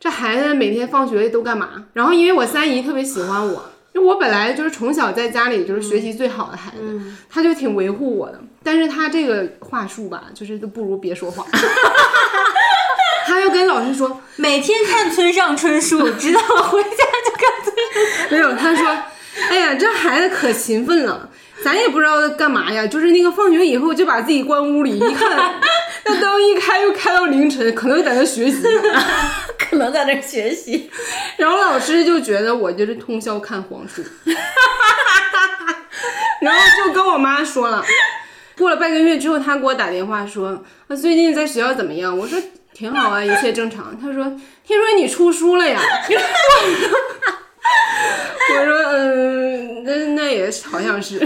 [0.00, 1.86] 这孩子每天放学都干嘛？
[1.92, 8.40] 然后因为我三姨特别喜欢我，因为我本来就是从小在家里就是学习最好的孩子，他就挺维护我的。
[8.62, 11.44] 但是他这个话术吧，就是都不如别说话。
[13.26, 17.76] 他就跟老师说， 每天看村上春树，直到回家就看村
[18.20, 18.30] 上。
[18.30, 18.86] 没有，他说，
[19.50, 21.28] 哎呀，这孩子可勤奋了。
[21.62, 25.60] 咱也不知道干嘛呀，就是那个放学以后就把自己关屋里，一看
[26.06, 28.62] 那灯一开又开到凌晨，可能在那学习。
[29.58, 30.90] 可能在那学习，
[31.38, 34.02] 然后老师就觉得我就是通宵看黄书，
[36.40, 37.82] 然后就跟我妈说了。
[38.58, 42.38] 过了半个月之后，他给我打电话说：“啊，最近在学校怎么样？”我说
[42.74, 44.24] ：“挺好啊，一切正常。”他说
[44.66, 45.80] ：“听说你出书了呀？”
[48.50, 51.18] 我说：“嗯，那那也好像是。”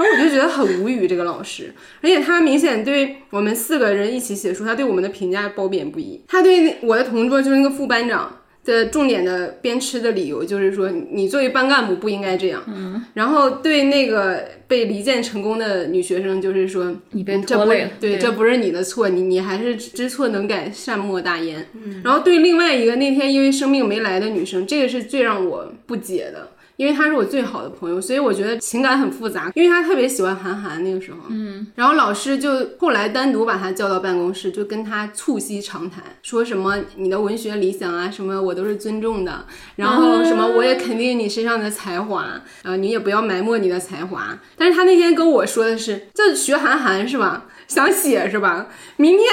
[0.00, 6.18] 然后我就觉得很无语，这个老师，而且他明显对我们四个人一起写书，他对我们的评价褒贬不一。
[6.26, 12.62] 他对我的同桌就是那个副班长的重点的鞭笞的理由，就是说你作为班干部不应该这样。
[12.66, 13.04] 嗯。
[13.14, 21.66] 然后对那个被离间成功的女学生，就是说你被嗯这不拖累了对，对这不是你的错，你你还是知错能改，善莫大焉。
[21.74, 22.00] 嗯。
[22.04, 26.48] 然后对另外一个那天因为生病没来的女生，这个是最让我不解的。
[26.80, 29.52] 因为他是我最好的朋友，所以我觉得情感很复杂。
[29.54, 39.44] 因为他特别喜欢韩寒那个时候，嗯，然后老师就后来单独把他叫到办公室，就跟他促膝长谈，说什么你的文学理想啊，什么我都是尊重的，
[39.76, 42.22] 然后什么我也肯定你身上的才华，
[42.62, 44.38] 啊，你也不要埋没你的才华。
[44.56, 47.44] 但是他那天跟我说的是，就学韩寒是吧？
[47.68, 48.68] 想写是吧？
[48.96, 49.26] 明天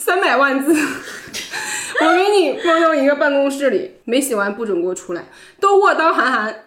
[0.00, 0.74] 三百万字。
[2.00, 5.26] 我给你放到一个办公室里，没写完不准给我出来，
[5.60, 6.64] 都给我当韩寒。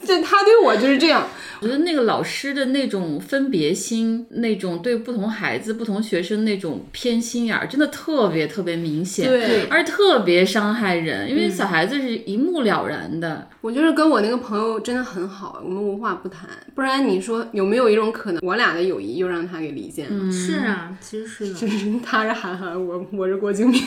[0.06, 1.28] 这他对我就是这样，
[1.60, 13.46] 我觉得那个老师的那种分别心，那种对不同孩子、不同学生那种偏心眼儿，真的特别特别明显，对而且特别伤害人，因为小孩子是一目了然的。
[13.60, 16.48] 我就是跟我那个朋友真的很好，我们无话不谈。
[16.74, 20.32] 不然你说有没有一种可能，我俩的友谊又让他给离间了？
[20.32, 21.54] 是啊，其实是的。
[21.60, 23.80] 就是他是韩寒，我我是郭敬明。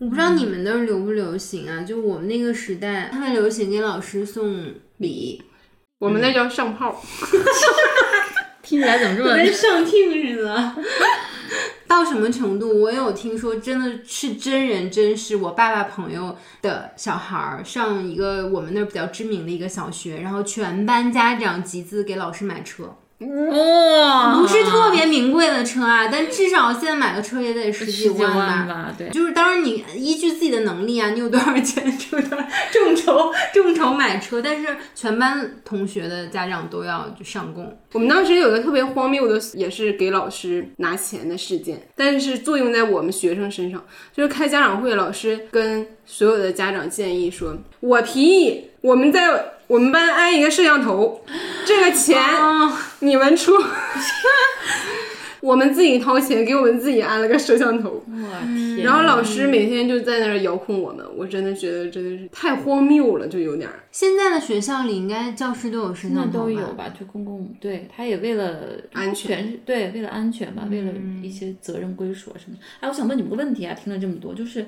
[0.00, 1.82] 我不知道你们那儿流不流行啊？
[1.82, 5.42] 就我们那个时代，特别流行给老师送礼，
[6.00, 7.00] 我们那叫上炮。
[8.60, 10.74] 听起来怎么这么跟上听似的。
[11.86, 12.80] 到什么程度？
[12.82, 15.36] 我有听说，真的是真人真事。
[15.36, 22.96] 我爸爸朋友的小孩儿上一个我们那儿比较知名的一个小学，然后全班家长集资给老师买车。
[23.18, 28.66] 哇，不是特别名贵的车啊，但至少现在买个车也得十几万吧。
[28.66, 29.08] 吧，对。
[29.10, 37.74] 就是当然，你依据自己的能力啊，你有多少钱 就多少众筹众筹买车，但是全班同学的家长都要就上供。
[37.92, 51.22] 我们当时有个特别荒谬的，也是给老师拿钱的事件，但是作用在我们学生身上，就是开家长会，老师跟所有的家长建议说，我提议我们在我们班安一个摄像头，
[51.66, 52.20] 这个钱
[53.00, 53.52] 你们出。
[55.40, 58.82] 我们自己掏钱给我们自己安了个摄像头，我天！
[58.82, 63.84] 然后老师每天就在那儿遥控我们，我真的觉得真的是太荒谬了，就有点儿。
[63.92, 66.90] 现在的学校里应该教室都有摄那像头都有吧？
[66.98, 68.58] 就公共，对，他也为了
[68.94, 72.62] 安全全，对，为了安全吧，为了嗯一些责任归属啊什么的。
[72.80, 74.64] 哎，我想问你们个问题啊，听了这么多，就是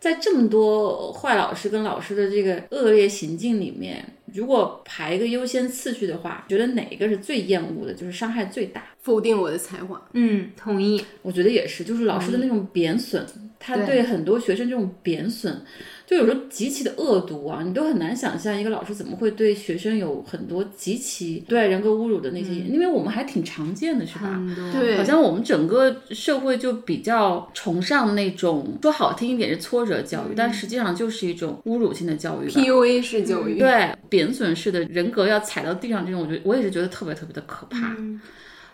[0.00, 4.02] 在这么多坏老师跟老师的这个恶劣行径里面，
[4.34, 8.84] 如果排一个优先次序的话，觉得哪一个是最厌恶的，就是伤害最大？
[9.00, 11.04] 否定我的才华，嗯，同意。
[11.22, 13.24] 我觉得也是，就是老师的那种贬损，
[13.60, 15.62] 他对对很多学生这种贬损，
[16.06, 24.40] 就有时候极其的恶毒啊，你都很难想象一个老师怎么会对学生有很多极其对人格侮辱的那些，因为我们还挺常见的，是吧？
[24.72, 32.48] 对，好像我们整个社会就比较崇尚那种说好听一点是挫折教育，但实际上就是一种侮辱性的教育。
[32.48, 37.96] PUA 式教育，对贬损式的人格要踩到地上这种，我觉得我也是觉得特别特别的可怕。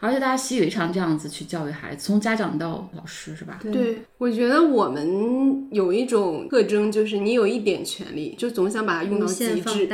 [0.00, 3.60] 而且大家习以为常这样子去教育孩子，从家长到老师，是吧？
[3.62, 9.88] 对，我觉得我们有一种特征，就是你有一点权利，就总想把它用到极致。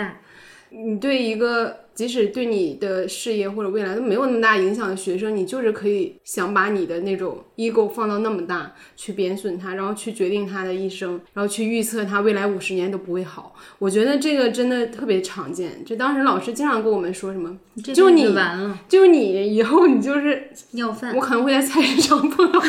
[0.70, 13.54] 你对一个即使对你的事业或者未来都没有那么大影响的学生，你就是可以想把你的那种 ego 放到那么大，去贬损他，然后去决定他的一生，然后去预测他未来五十年都不会好。
[13.78, 15.82] 我觉得这个真的特别常见。
[15.84, 17.56] 就当时老师经常跟我们说什么，
[17.94, 21.20] 就你完了，就你以后你就是要饭我。
[21.20, 22.68] 可能会在菜市场碰到你，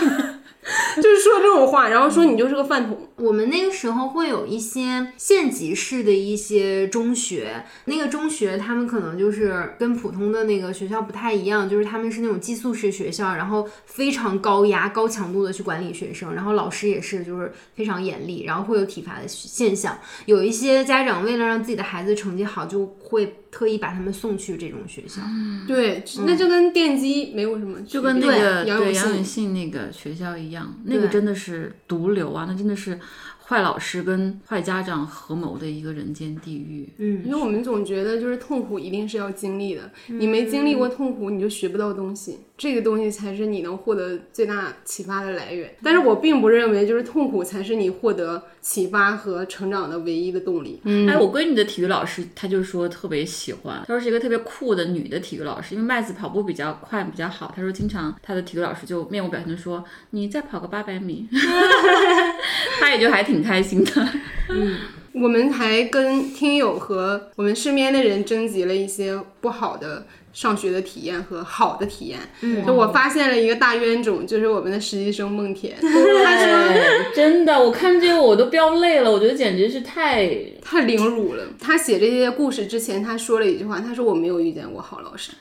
[0.98, 3.08] 就是说这种话，然后说你就是个饭桶。
[3.18, 19.98] 我们那个时候会有一些县级市的一些中学，那个中学他们可能就是跟普通的那个学校不太一样，就是他们是那种寄宿式学校，然后非常高压、高强度的去管理学生，然后老师也是就是非常严厉，然后会有体罚的现象。
[20.26, 25.20] 有一些家长为了让自己的孩子成绩好，就会特意把他们送去这种学校。
[25.68, 32.46] 对，那就跟电机没有什么区别，就跟那个杨永信，那个学校一样，那个真的是毒瘤啊！
[32.48, 33.00] 那真的是
[33.48, 36.90] 坏老师跟坏家长合谋的一个人间地狱。
[36.98, 45.74] 嗯因为我们总觉得就是痛苦一定是要经历的，你没经历过痛苦，你就学不到东西，这个东西才是你能获得最大启发的来源。
[45.82, 50.82] 但是我并不认为就是痛苦才是你获得启发和成长的唯一的动力。
[50.84, 61.28] 嗯，哎，我闺女的体育老师，她就说特别喜欢，她说是一个特别酷的女的体育老师，因为麦子跑步比较快比较好，她说经常她的体育老师就面无表情的说：“你再跑个八百米。”
[62.80, 64.10] 他也就还挺开心的。
[64.50, 64.78] 嗯
[65.20, 70.06] 我们还跟听友和我们身边的人征集了一些不好的
[70.38, 72.20] 上学的体验和好的体验。
[72.42, 80.30] 嗯，就我发现了一个大冤种，就是我们的实习生梦田，他说，真的，我看这个我都飙泪了，我觉得简直是太
[80.62, 81.44] 太凌辱了。
[81.60, 85.32] 他写这些故事之前，他说了一句话，他说我没有遇见过好老师，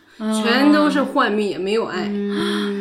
[0.42, 2.04] 全都是幻灭，没有爱。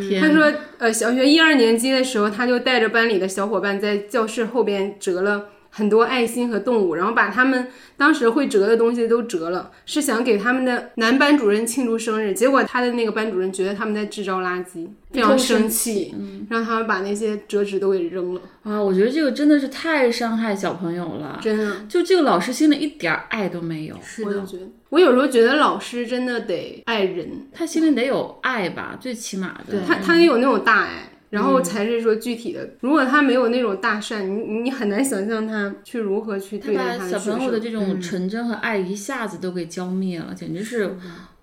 [0.08, 0.22] 天。
[0.22, 12.32] 他说，呃，小学一二年级的时候，他就带着班里的小伙伴在教室后边折了很多爱心和动物，然后把他们当时会折的东西都折了，是想给他们的男班主任庆祝生日。
[12.32, 16.16] 结果他的那个班主任觉得他们在制造垃圾，非常生气，
[16.50, 18.42] 让他们把那些折纸都给扔了。
[18.64, 29.82] 啊，我觉得这个真的是太伤害小朋友了，真的，就这个老师心里一点儿爱都没有，是的我就，觉得，我有时候觉得老师真的得爱人，他心里得有爱吧，最起码的。
[29.86, 31.10] 他他得有那种大爱。
[31.36, 37.36] 然后才是说具体的，如果他没有那种大善，你你很难想象他去如何去他对待把小他的学生。
[37.36, 40.96] 朋友的这种纯真和爱一下子都给浇灭了，简直是，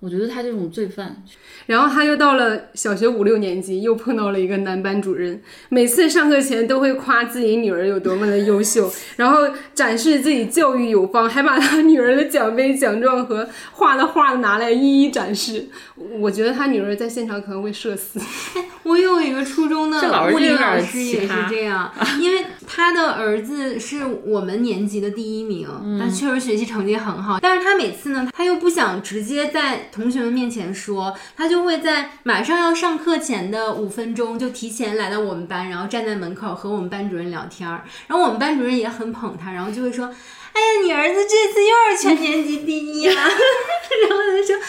[0.03, 1.23] 我觉得他这种罪犯。
[1.67, 15.67] 然后他又到了小学五六年级，又碰到了一个男班主任，每次上课前都会夸自己女儿有多么的优秀， 然后展示自己教育有方，还把他女儿的奖杯、奖状和画的画拿来一一展示。
[15.95, 18.19] 我觉得他女儿在现场可能会社死。
[18.83, 21.89] 我有一个初中的这老师物理老师也是这样，
[22.21, 40.07] 因为他的儿子是我们年级的第一名，嗯他确实学习成绩很好，但是他每次呢，他又不想直接在同学们面前说，他就会在马上要上课前的五分钟就提前来到我们班，然后站在门口和我们班主任聊天儿，然后我们班主任也很捧他，然后就会说。
[40.55, 44.63] 哎呀，你儿子这次又是全年级第一了， 然后他就说。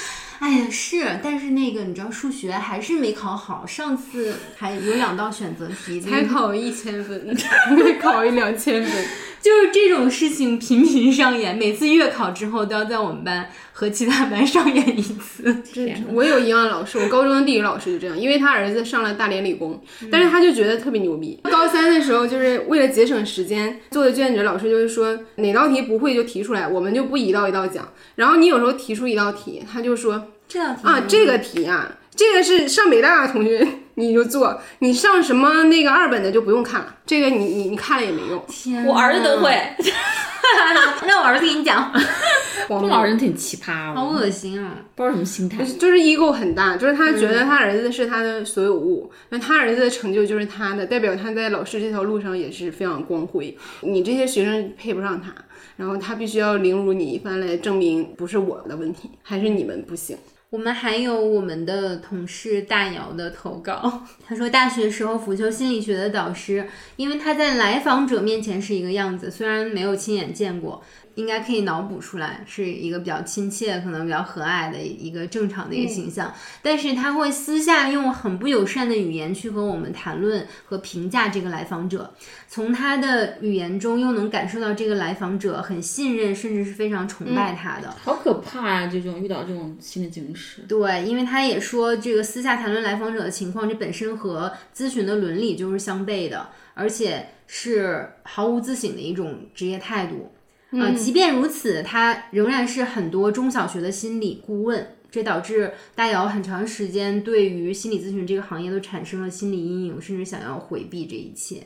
[0.44, 7.34] 哎呀，是，但是那个你知道数学还是没考好，上次还有两道选择题，才考一千分，
[8.02, 8.92] 考一两千分。
[9.44, 15.62] 就是这种事情频频上演，每次月考之后都要在我们班和其他班上演一次。
[16.14, 21.40] 我有一样老师，我高中的地理老师就这样，因为他儿子上了大连理工，但是他就觉得特别牛逼。
[21.44, 27.90] 高三的时候，就是为了节省时间，做的卷子老师就是说哪道题不会就提出来，我们就不一道一道讲。
[28.16, 38.44] 然后你有时候提出一道题，他就说这道题啊，这个题啊，这个是上北大的同学 你就做，你上什么那个二本的就不用看了，这个你你你看了也没用。
[38.48, 39.52] 天，我儿子都会。
[41.08, 41.92] 那我儿子给你讲，
[42.70, 44.76] 这老人挺奇葩，好恶心啊！
[44.94, 53.58] 不知道什么心态，就是 ego 很大，就是他觉得他儿子是他的所有物，那、他儿子的成就就是他的，代表他在老师这条路上也是非常光辉。
[53.82, 55.34] 你这些学生配不上他，
[55.78, 60.16] 然后他必须要凌辱你一番来证明不是我的问题，还是你们不行。
[60.54, 70.84] 我们还有我们的同事大姚的投稿， 他说大学时候辅修心理学的导师，因为他在来访者面前是一个样子，虽然没有亲眼见过。
[71.16, 76.34] 应该可以脑补出来，是一个比较亲切、可能比较和蔼的一个正常的一个形象。
[76.62, 82.14] 但是他会私下用很不友善的语言去和我们谈论和评价这个来访者，
[82.48, 87.90] 从他的语言中又能感受到这个来访者很信任，甚至是非常崇拜他的。
[88.04, 88.88] 好可怕啊！
[88.88, 90.62] 这种遇到这种心理咨询师。
[90.68, 100.32] 对，因为他也说这个私下谈论来访者的情况，这本身和咨询的伦理就是相悖的，而且是毫无自省的一种职业态度。
[100.80, 111.58] 啊，即便如此，他仍然是很多中小学的心理顾问，这导致大姚很长时间对于心理咨询这个行业都产生了心理阴影，甚至想要回避这一切。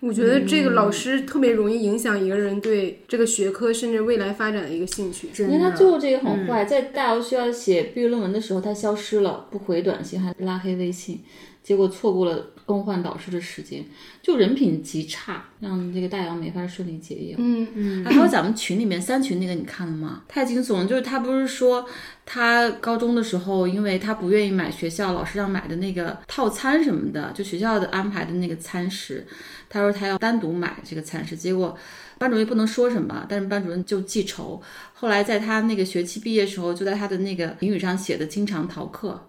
[0.00, 5.28] 我觉得这个老师特别容易影响一个人对这个学科甚至未来发展的一个兴趣。
[5.44, 11.20] 你看他最后这个很坏，在大姚需要写毕业论文的时候，他消失了，不回短信，还拉黑微信，
[11.62, 13.84] 结果错过了更换导师的时间，
[14.20, 17.34] 就人品极差，让这个大姚没法顺利结业。
[17.38, 20.22] 嗯嗯，还有咱们群里面三群那个你看了吗？
[20.26, 20.86] 太惊悚了！
[20.86, 21.86] 就是他不是说
[22.26, 29.26] 他高中的时候，因为他不愿意买学校老师让买的那个套餐什么的，就学校的安排的那个餐食，
[29.68, 31.76] 他说他要单独买这个餐食，结果
[32.18, 34.60] 班主任不能说什么，但是班主任就记仇。
[34.94, 39.28] 后来在他那个学期毕业时候，就在他的那个评语上写的经常逃课。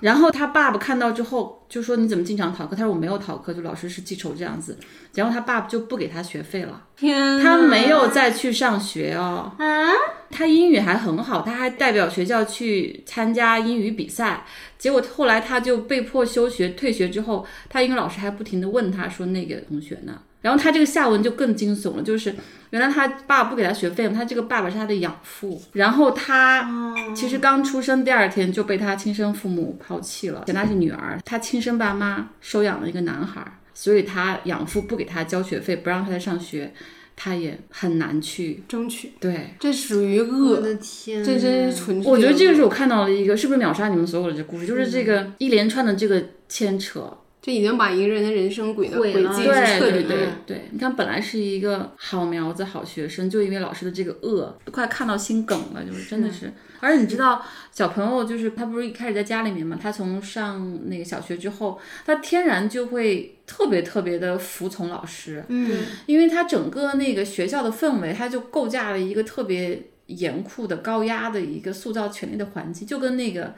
[0.00, 4.76] 然后他爸爸看到之后就说：“你怎么经常逃课？”他说：“我没有逃课，就老师是记仇这样子。”
[5.14, 9.52] 然后他爸爸就不给他学费了，天，他没有再去上学哦。
[9.58, 9.92] 啊，
[10.30, 14.44] 他英语还很好，他还代表学校去参加英语比赛。
[14.78, 22.34] 结果后来他就被迫休学，退学之后，他英语老师还不停的问他说：“那个同学呢？”然后他这个下文就更惊悚了，就是
[22.70, 36.72] 原来他爸不给他学费嘛，他这个爸爸是他的养父，然后他其实刚出生第二天就被他亲生父母抛弃了，嫌他是女儿，他亲生爸妈收养了一个男孩，所以他养父不给他交学费，不让他再上学，
[37.14, 39.12] 他也很难去争取。
[39.20, 42.10] 对，这属于我恶，的天，这真是纯粹。
[42.10, 44.66] 我觉得这个是我看到了一个，是不是秒杀你们所有的这故事？
[44.66, 47.16] 就是这个一连串的这个牵扯。
[47.42, 50.32] 这已经把一个人的人生轨的轨迹对是彻底对对的。
[50.46, 56.52] 对，你看，本来是一个好苗子、好学生，就因为老师的这个恶，都快看到心梗了，就是真的是。
[56.78, 73.52] 而且你知道，小朋友就是他不是一开始在家里面嘛，他从上那个小学之后，他天然就会特别特别的服从老师，嗯，因为他整个那个学校的氛围，他就构架了一个特别严酷的、高压的一个塑造权力的环境，就跟那个。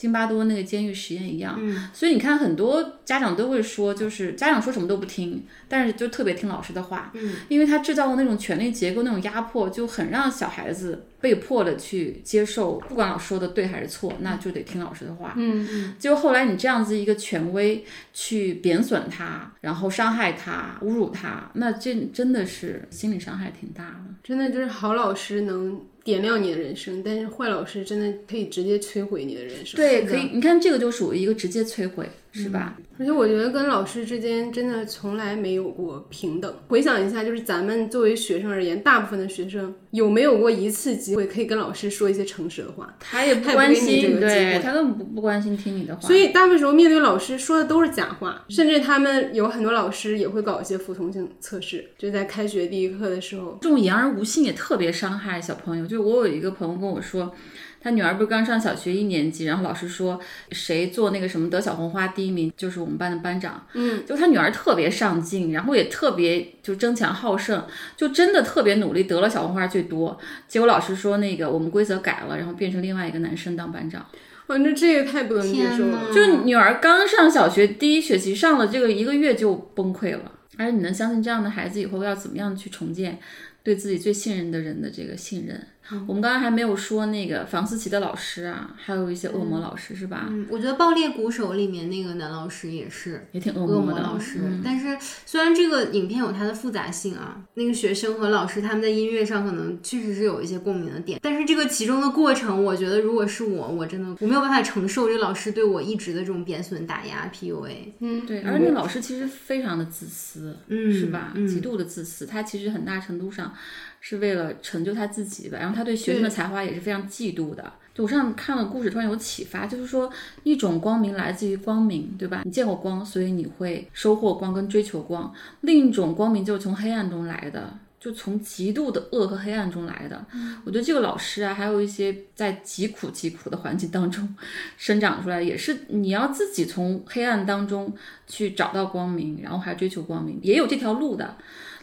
[0.00, 1.60] 津巴多那个监狱实验一样，
[1.92, 15.34] 所以你看，很多家长都会说，就是家长说什么都不听，但是就特别听老师的话，嗯，因为他制造的那种权力结构、那种压迫，就很让小孩子被迫的去接受，不管老师说的对还是错，那就得听老师的话。
[15.36, 17.84] 嗯嗯，就后来你这样子一个权威
[18.14, 24.14] 去贬损他，然后伤害他、侮辱他，那这真的是心理伤害挺大的。
[24.24, 29.76] 真的就是好老师能点亮你的人生，但是坏老师真的可以直接摧毁你的人生。
[29.76, 32.76] 对，可以，你看这个就属于一个直接摧毁，是吧？
[32.98, 36.54] 而且我觉得跟老师之间真的从来没有过平等。
[36.68, 42.94] 回想一下，就是咱们作为学生而言，大部分的学生有没有过一次机会可以跟老师说一些诚实的话？
[43.00, 46.00] 他也不关心，对他根本不不关心听你的话。
[46.02, 55.86] 所以大部分时候面对老师说的都是假话，甚至他们有很多老师也会搞一些服从性测试，就在开学第一课的时候，这种言而无信也特别伤害小朋友。
[55.86, 57.34] 就我有一个朋友跟我说，
[57.82, 60.20] 他女儿不是刚上小学一年级，然后老师说
[60.52, 63.66] 谁做那个什么得小红花第一名就是我们班的班长。
[63.74, 67.64] 嗯，就他女儿特别上进，然后也特别就争强好胜，
[67.96, 70.18] 就真的特别努力，得了小红花最多。
[70.46, 74.04] 结果老师说那个我们规则改了，然后变成另外一个男生当班长。
[74.48, 76.14] 哇，那这也太不能接受了呐。
[76.14, 80.32] 就女儿刚上小学第一学期，上了这个一个月就崩溃了。
[80.58, 83.18] 而且你能相信这样的孩子以后要怎么样去重建
[83.62, 85.66] 对自己最信任的人的这个信任？
[86.06, 90.26] 我们刚刚还没有说那个房思琪的老师啊，还有一些恶魔老师是吧？
[90.30, 93.26] 嗯，我觉得《爆裂鼓手》里面那个男老师也是。
[93.32, 94.00] 也挺恶恶魔的。
[94.00, 107.92] 老师，但是虽然这个影片有它的复杂性啊，那个学生和老师他们在音乐上可能确实是有一些共鸣的点，但是这个其中的过程，我觉得如果是我，我真的我没有办法承受这个老师对我一直的这种贬损、打压、PUA。
[108.00, 111.32] 嗯对，而那老师其实非常的自私，嗯是吧？
[111.34, 113.54] 嗯极度的自私，他其实很大程度上
[114.00, 115.58] 是为了成就他自己吧。
[115.58, 117.72] 然后他对学生的才华也是非常嫉妒的。
[117.94, 120.10] 就我上次看了故事，突然有启发，就是说
[120.42, 122.42] 一种光明来自于光明，对吧？
[122.44, 127.78] 你见过光，所以你会收获光跟追求光；另一种光明就是从黑暗中来的。
[128.00, 130.24] 就从极度的恶和黑暗中来的，
[130.64, 134.34] 我觉得这个老师啊，还有一些在极苦极苦的环境当中
[134.78, 137.94] 生长出来，也是你要自己从黑暗当中
[138.26, 141.36] 去找到光明，然后还追求光明，也有这条路的，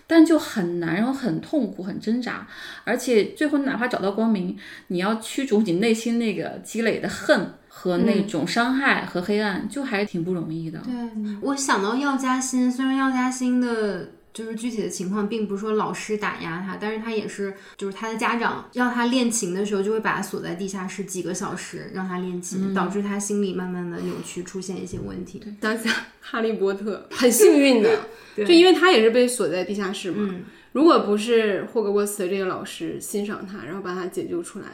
[0.07, 2.47] 但就很难，然后很痛苦，很挣扎，
[2.83, 10.79] 而且最后哪怕找到光明，你要驱逐你内心那个积累的恨和那种伤害和黑暗，就还是挺不容易的。
[10.79, 10.93] 对，
[11.41, 14.09] 我想到药家鑫，虽然药家鑫的。
[14.37, 25.41] 就是具体的情况，并不是说老师打压他，但是他也是，就是他的家长要他练琴的时候，就会把他锁在地下室几个小时，让他练琴，导致他心理慢慢的扭曲，出现一些问题。
[25.59, 28.01] 当下 哈利波特很幸运的，
[28.37, 30.35] 就因为他也是被锁在地下室嘛。
[30.73, 34.65] 如果不是霍格沃茨的这个老师欣赏他，然后把他解救出来，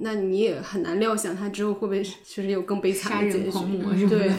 [0.00, 3.44] 那你也很难料想他之后会不会确实有更悲惨的结局。
[3.44, 4.10] 人狂魔是吧？
[4.16, 4.30] 对，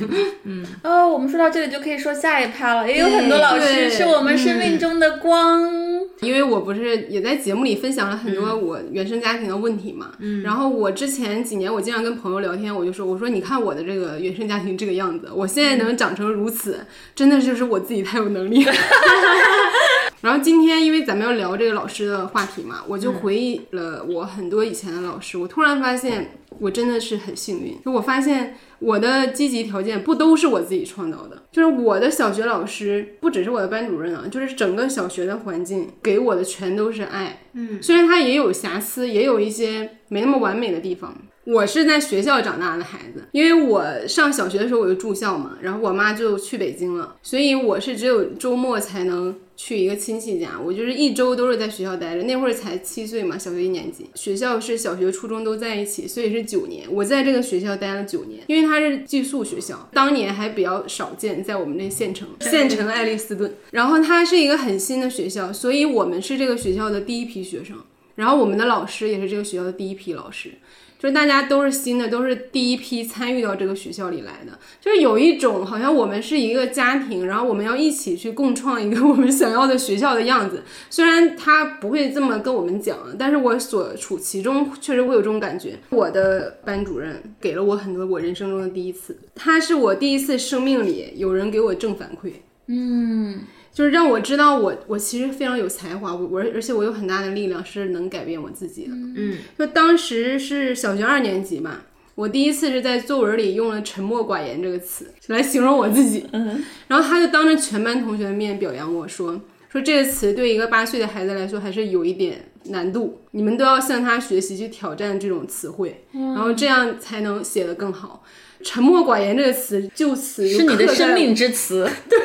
[0.83, 5.89] 哦，我们说到这里就可以说下一趴了，也有很多老师对是我们生命中的光。
[6.21, 16.85] 因为我不是也在节目里分享了很多我原生家庭的问题嘛，嗯，然后我之前几年我经常跟朋友聊天，我就说，我说你看我的这个原生家庭这个样子，我现在能长成如此，
[17.15, 18.73] 真的就是我自己太有能力了。
[20.21, 37.43] 然后今天因为咱们要聊这个老师的话题嘛，我就回忆了我很多以前的老师，我突然发现我真的是很幸运，就我发现我的积极条件不都是我自己创造的，就是我的小学老师不只是我的班主任啊，就是整个小学的环境给我的全都是爱。
[37.53, 41.15] 嗯，虽然他也有瑕疵，也有一些没那么完美的地方。
[41.51, 52.21] 我是在学校长大的孩子，因为我上小学的时候我就住校嘛，然后我妈就去北京了，所以我是只有周末才能去一个亲戚家，我就是一周都是在学校待着。
[52.21, 56.85] 那会儿才七岁嘛，小学一年级，学校是小学、初中都在一起，所以是九年。
[56.91, 63.51] 我在这个学校待了九年，因为它是寄宿学校，当年还比较少见，在我们这县城，县城爱丽斯顿。
[63.71, 67.75] 然后它是一个很新的学校，所以我们是这个学校的第一批学生，
[68.13, 70.51] 然后我们的老师也是这个学校的第一批老师。
[70.99, 80.61] 就是大家都是新的，都是第一批参与到这个学校里来的，就是有一种好像我们是一个家庭，然后我们要一起去共创一个我们想要的学校的样子。
[80.89, 85.79] 虽然他不会这么跟我们讲，但是我所处其中确实会有这种感觉。
[85.91, 92.31] 我的班主任给了我很多我人生中的第一次，他是我第一次生命里有人给我正反馈。
[92.67, 93.39] 嗯，
[93.79, 98.91] 就是让我知道我我其实非常有才华，我我而且我有很大的力量是能改变我自己的。
[98.91, 106.25] 嗯，就当时是小学二年级吧，我第一次是在作文里用了“沉默寡言”这个词来形容我自己。
[106.33, 109.39] 嗯，然后他就当着全班同学的面表扬我说
[109.71, 118.23] 说这个词对一个八岁的孩子来说还是有一点难度，你们都要向他学习去挑战这种词汇，然后这样才能写得更好。
[118.63, 121.87] 沉默寡言这个词就此是你的生命之词。
[122.09, 122.19] 对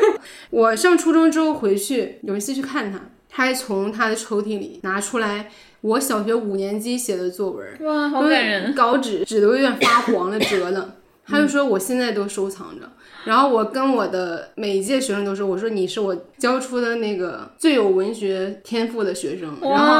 [0.50, 5.50] 我上初中之后回去，有一次去看他，他还从他的抽屉里拿出来
[5.82, 8.74] 我小学五年级写的作文，哇，好感人！
[8.74, 10.96] 稿纸纸都有点发黄了，折了。
[11.26, 12.90] 他就说我现在都收藏着，
[13.24, 19.94] 然后我跟我的每一届学生都说，我说你是我教出的那个最有文学天赋的学生，然后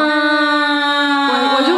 [1.29, 1.73] 我，我就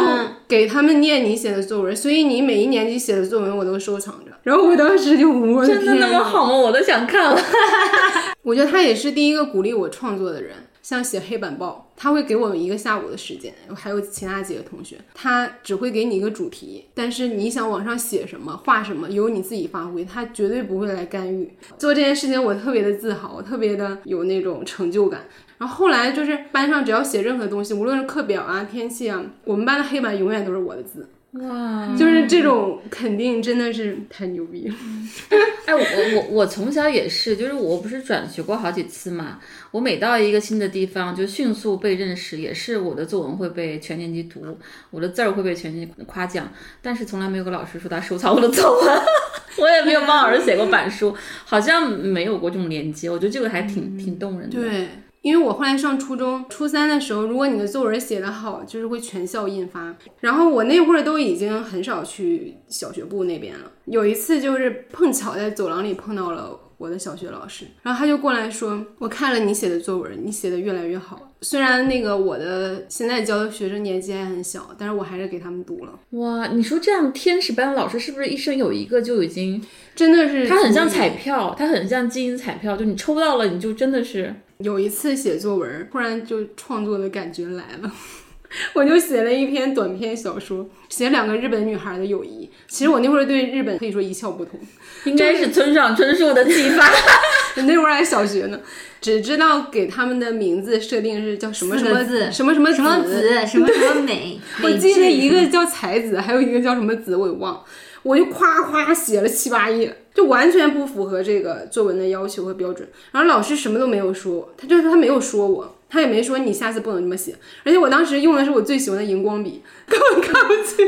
[0.47, 4.31] 给他们念你写的作文，所以你每一年级写的作文我都收藏着。
[4.43, 6.53] 然后我当时就我的真的那么好吗？
[6.55, 7.41] 我都想看了。
[8.43, 10.55] 我觉得他也是第一个鼓励我创作的人。
[10.87, 21.51] 像写黑板报，他会给我们一个下午的时间，还有其他几个同学，他只会给你一个主题，但是你想往上写什么、画什么，由你自己发挥，他绝对不会来干预。
[21.77, 25.25] 做这件事情，我特别的自豪，特别的有那种成就感。
[25.57, 31.09] 然后后来就是班上只要写任何东西，无论是课表啊、天气啊，我们班的黑板永远都是我的字。
[31.41, 34.75] 哇，就是这种肯定真的是太牛逼了。
[35.65, 39.39] 哎，我我我从小也是，就是我不是转学过好几次嘛，
[39.71, 44.57] 我每到一个新的地方就迅速被认识，也是我的作文会被全年级读，
[44.89, 49.01] 我的字儿会被全年级夸奖，但是从来没有个老师说他收藏我的作文，
[49.59, 51.13] 我也没有帮老师写过板书，
[51.45, 54.55] 好像没有过这种连接，我觉得这个还挺挺动人的。
[54.59, 54.87] 对，
[55.27, 59.93] 因为我后来上初中，初三的时候，如果你的作文写得好，就是会全校印发。
[60.21, 63.69] 然后我那会儿都已经很少去小学部那边了。
[63.87, 71.33] 有一次就是碰巧在走廊里碰到了我的小学老师，然后他就过来说：“我看了你写的作文，你写的越来越好。
[71.41, 75.99] 虽然那个我的现在教的学生年纪还很小，但是我还是给他们读了。
[76.11, 79.61] 哇，你说这样天使班的老师是不是一生有一个就已经，
[79.93, 87.91] 真的是他很像彩票，他很像基因彩票，就你抽到了，你就真的是有一次写作文，突然就创作的感觉来了，
[88.73, 92.49] 我就写了一篇短篇小说，写两个日本女孩的友谊。
[92.67, 94.59] 其实我那会儿对日本可以说一窍不通，
[95.05, 96.91] 应该是村上春树的启发。
[97.65, 98.59] 那会儿还小学呢，
[99.01, 107.63] 只知道给他们的名字设定是叫什么什么四个字什么什么什么子子，什么什么美， 我记得一个叫才子，还有一个叫什么子，我也忘了。
[108.07, 112.87] 我就夸夸写了七八页，就完全不符合这个作文的要求和标准。
[113.11, 117.35] 然后老师什么都没有说，他就是他没有说我，他也没说你下次不能这么写。
[117.65, 120.87] 而且我当时用的是我最喜欢的荧光笔，根本看不清。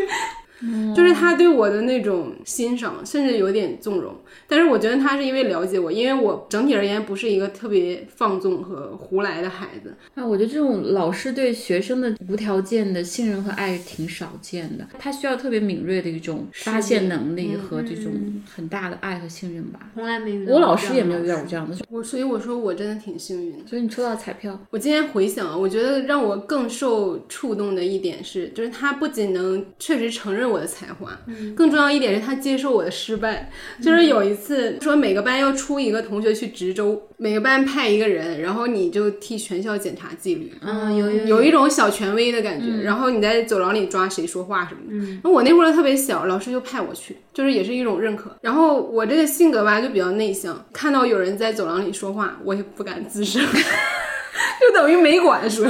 [0.95, 4.13] 就是他对我的那种欣赏，甚至有点纵容。
[4.47, 9.93] 但是我觉得他是因为了解我，因为我整体而言不是一个特别放纵和胡来的孩子。
[10.15, 18.11] 啊，我觉得这种老师对学生的无条件的信任和爱挺少见的，他需要特别敏锐的一种发现能力和这种
[18.53, 19.91] 很大的爱和信任吧。
[19.93, 23.67] 从来没遇到我老师也没有遇到过这样的，我所以我说我真的挺幸运的。
[23.67, 31.17] 所以你抽到彩票，我今天回想啊，我觉得让我更受触动的一点是，就是他不仅能确实承认我的才华，
[31.55, 33.49] 更重要一点是他接受我的失败。
[33.81, 40.51] 就是有一次说每个班要出一个同学去值周，每个班派一个人，然后你就替全校检查纪律。
[40.61, 45.11] 嗯，有有有一种小权威的感觉，然后你在走廊里抓谁说话什么的。
[45.13, 48.35] 然后我那会儿特别小，老师就派我去，就是也是一种认可。
[48.41, 55.65] 然后我这个性格吧就比较内向，看到有人在走廊里说话，我也不敢吱声， 就等于没管说。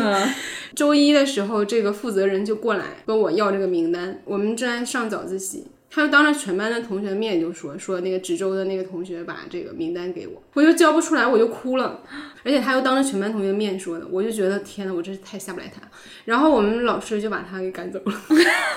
[0.80, 5.68] 周一的时候，这个负责人就过来跟我要这个名单，我们正在上早自习。
[5.92, 12.00] 他就当着全班的同学的面就说说那个值周的那个同学把这个名单给我，我就交不出来，我就哭了，
[12.46, 15.88] 而且他又当着全班同学面说的，我就觉得天呐，我真是太下不来台了。
[16.24, 18.14] 然后我们老师就把他给赶走了，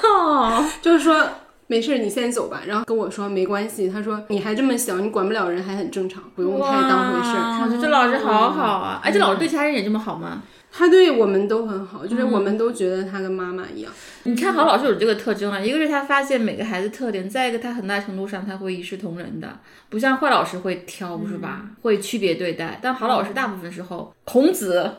[0.82, 1.24] 就是说
[1.68, 2.62] 没事，你先走吧。
[2.66, 7.60] 然后跟我说没关系，他说你还这么小，你管不了人还很正常，不用太当回事儿。
[7.60, 9.00] 哇我觉得这老师好好啊！
[9.04, 10.42] 哎，这老师对其他人也这么好吗？
[10.74, 13.92] 他对我们都很好，就是我们都觉得他跟妈妈一样。
[14.22, 19.60] 你看郝老师有这个特征啊，一个是他发现每个孩子特点，再一个他很大程度上他会一视同仁的，
[19.90, 21.66] 不像坏老师会挑是吧？
[21.82, 24.90] 会区别对待，但郝老师大部分时候，孔子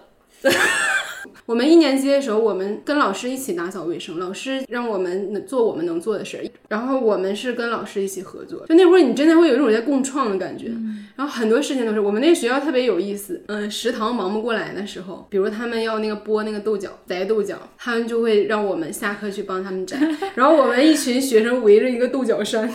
[1.46, 8.66] 我们一年级的时候，我们跟老师一起打扫卫生，老师让我们能做我们能做的事儿，然后我们是跟老师一起合作。
[8.68, 10.72] 就那会儿，你真的会有一种在共创的感觉。
[11.16, 13.44] 然后很多事情都是我们那个学校特别有意思。
[13.48, 19.98] 嗯，食堂忙不过来的时候，比如他们要那个剥那个豆角、摘豆角，他们就会让我们下课去帮他们摘。
[20.34, 22.68] 然后我们一群学生围着一个豆角山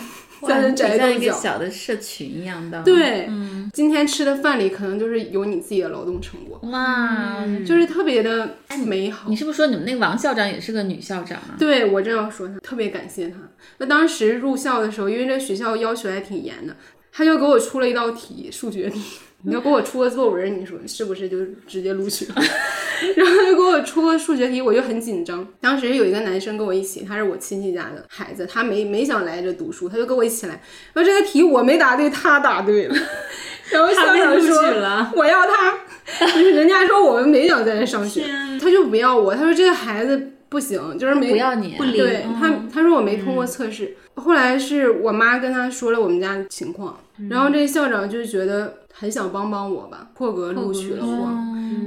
[0.47, 1.31] 在那摘像一个。
[1.31, 2.83] 小的社群一样的。
[2.83, 3.29] 对，
[3.71, 9.29] 今天吃的饭里可能就是有你自己的劳动成果，哇，就是特别的美好。
[9.29, 11.55] 你是不是说你们那个王校长也是个女校长啊？
[11.57, 13.35] 对我正要说她，特别感谢她。
[13.77, 16.75] 那当时入校的时候，因为这学校要求还挺严的，
[17.11, 19.01] 他就给我出了一道题，数学题。
[19.43, 22.35] 你要给我出个作文，你说是不是就直接录取了？
[23.15, 25.47] 然后就给我出个数学题，我就很紧张。
[25.61, 30.61] 当时有一个男生跟我一起，他是我亲戚家的孩子，他没没想来这读书，他就跟我一起来。
[30.93, 32.95] 说这个题我没答对，他答对了。
[33.71, 38.25] 然后校长说了我要他，就是人家说我们没想在这上学，
[38.59, 39.33] 他就不要我。
[39.33, 43.95] 他说这个孩子不行，就是没不要你啊，不理对他，他说我没通过测试。
[44.15, 51.29] 后来是我妈跟他说了我们家的情况，然后这个校长就觉得很想帮帮我吧，破格录取了我。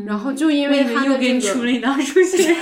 [0.06, 2.56] 然后就因为他又的这个，给你出了一道数 学，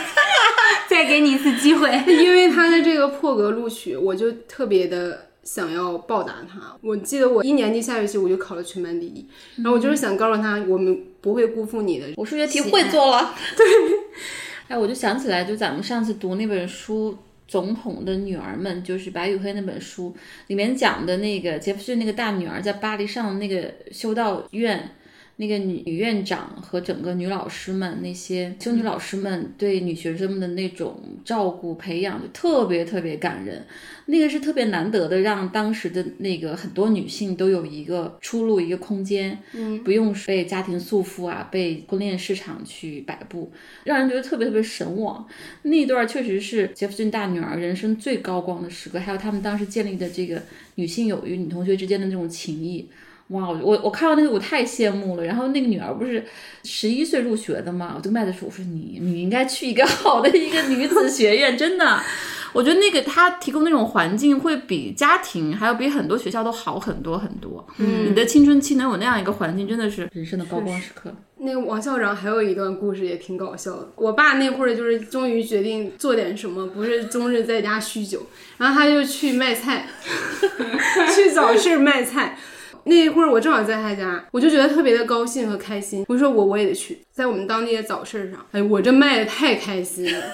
[0.89, 1.89] 再给你一次机会。
[2.09, 6.75] 因为他的这个破格录取，我就特别的想要报答他。
[6.81, 9.27] 我记得我一年级下学期我就考了全班第一，
[9.59, 12.07] 然后我就是想告诉他，我们不会辜负你的。
[12.17, 13.35] 我数学题会做了。
[13.57, 13.67] 对，
[14.71, 17.13] 哎，我就想起来，就咱们上次读那本书
[17.49, 20.15] 《总统的女儿们》，就是白宇黑那本书
[20.47, 24.89] 里面讲的那个杰弗逊那个大女儿在巴黎上那个修道院。
[25.41, 33.65] 那个女女院长和整个女老师们，那些修女老师们对女学生们的那种照顾培养，就特别特别感人。
[34.05, 43.51] 那个是特别难得的，让当时的那个很多女性都有一个出路，一个空间，嗯，不用被家庭束缚啊，被婚恋市场去摆布，
[43.85, 45.27] 让人觉得特别特别神往。
[45.63, 50.43] 那段确实是杰弗逊大女儿人生最高光的时刻，还有他们当时建立的这个
[50.75, 52.87] 女性友谊、女同学之间的那种情谊。
[53.31, 55.25] 哇，我我看到那个我太羡慕了。
[55.25, 56.25] 然后那个女儿不是
[56.65, 62.03] 十一岁入学的嘛，我就麦子说，我说你你应该去一个好的一个女子学院， 真的，
[62.53, 67.65] 我觉得那个他提供那种环境会比家庭还有比很多学校都好很多很多。
[67.79, 71.15] 嗯，你的青春期能有那样一个环境，真的是人生的高光时刻。
[71.43, 73.89] 那个王校长还有一段故事也挺搞笑的。
[73.95, 78.27] 我爸那会儿就是终于决定做点什么，不是终日在家酗酒，
[78.59, 79.87] 然后他就去卖菜，
[81.15, 82.37] 去早市卖菜。
[82.85, 86.05] 那一会儿我正好在他家，我就觉得特别的高兴和开心。
[86.09, 90.25] 我说我我也得去，在我们当地的早市上，哎，我这卖的太开心了，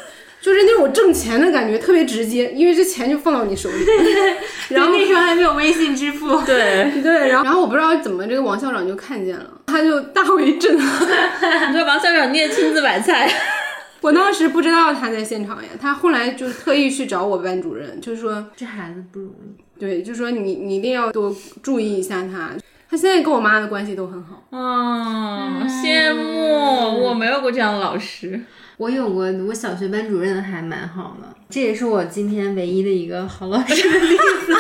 [0.41, 3.77] 就是那种挣钱的感觉，特别直接，因为这钱就放到你手里。
[4.71, 6.41] 然后那时候还没有微信支付。
[6.43, 11.09] 对对，然后然后我不知道怎么这个王校长就看见了，他就大为震撼。
[11.71, 13.31] 你说王校长你也亲自买菜？
[14.03, 19.66] 我当时不知道他在现场呀，他后来就特意去找我班主任，就是说这孩子不容易。
[19.79, 22.51] 对，就说你你一定要多注意一下他，
[22.89, 24.43] 他现在跟我妈的关系都很好。
[24.51, 27.03] 啊，羡慕！
[27.03, 28.41] 我没有过这样的老师，
[28.79, 34.55] 我有过，我小学班主任还蛮好的，这也是我今天唯一的一个好老师的例子。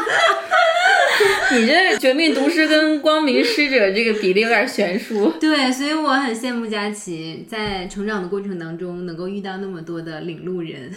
[1.58, 5.32] 你这绝命毒师跟光明使者这个比例有点悬殊。
[5.40, 10.92] 对，所以我很羡慕佳琪，在成长的过程当中能够遇到那么多的领路人。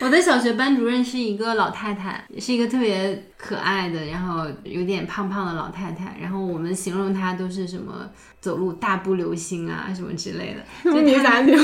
[0.00, 6.16] 我的小学班主任是一个老太太，是一个特别可爱的，然后有点胖胖的老太太。
[6.20, 10.62] 然后我们形容她都是什么走路大步流星啊，什么之类的。
[10.90, 11.56] 就你咋牛？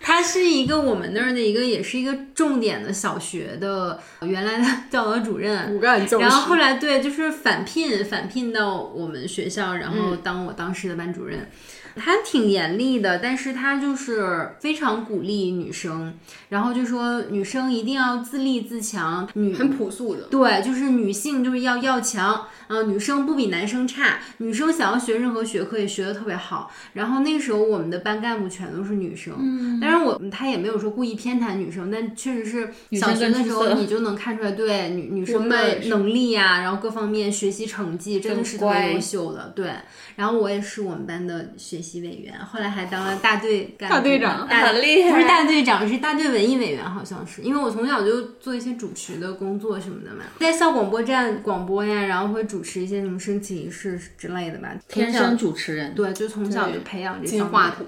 [0.00, 5.80] 她是一个我们那儿的一个，也是一个重点的小学的原来的教导主任。
[5.80, 11.48] 然后后来对，就是返聘返聘到我们学校，然后当我当时的班主任。
[11.96, 16.14] 他挺严厉的，但是他就是非常鼓励女生，
[16.48, 26.70] 然后就说女生一定要自立自强，女很朴素的，对，就是女性就是要要强，啊，女生不比男生差，女生想要学任何学科也学得特别好。
[26.94, 39.70] 然后那个时候我们的班干部全都是女生，嗯，当然我他也没有说故意偏袒女生，但确实是小学的时候你就能看出来，对女女生的能力呀，然后各方面学习成绩真的是特别优秀的，对。
[40.16, 41.81] 然后我也是我们班的学。
[41.82, 45.10] 习委员，后来还当了大队干大队长，很厉害。
[45.12, 47.42] 不是大队长，是大队文艺委员，好像是。
[47.42, 54.68] 因为我从小就做一些主持的工作什么的嘛，在校广播站广播呀，然后会主持一些什么升旗仪式之类的吧。
[54.88, 57.84] 天生主持人，对，就从小就培养这些话筒。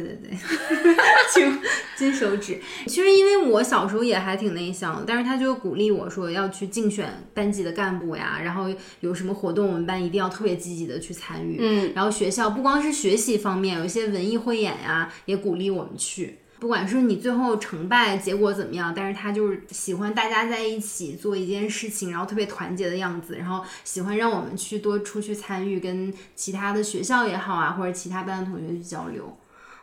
[0.00, 0.30] 对对对，
[1.34, 1.60] 金
[1.96, 2.58] 金手指。
[2.86, 8.66] 其实因为我小时候也还挺内向，但是他就鼓励我说要去竞选班级的干部呀，然后
[9.00, 11.58] 有什么活动我们班一定要特别积极的去参与。
[11.60, 16.38] 嗯，然后学校不光是学习方面，有一些文艺汇演呀，也鼓励我们去。
[16.58, 29.36] 不管是你最后成败结果怎么样，但是他就是喜欢大家在一起做一件事情，然后特别团结的样子，然后喜欢让我们去多出去参与，跟其他的学校也好啊，或者其他班的同学去交流。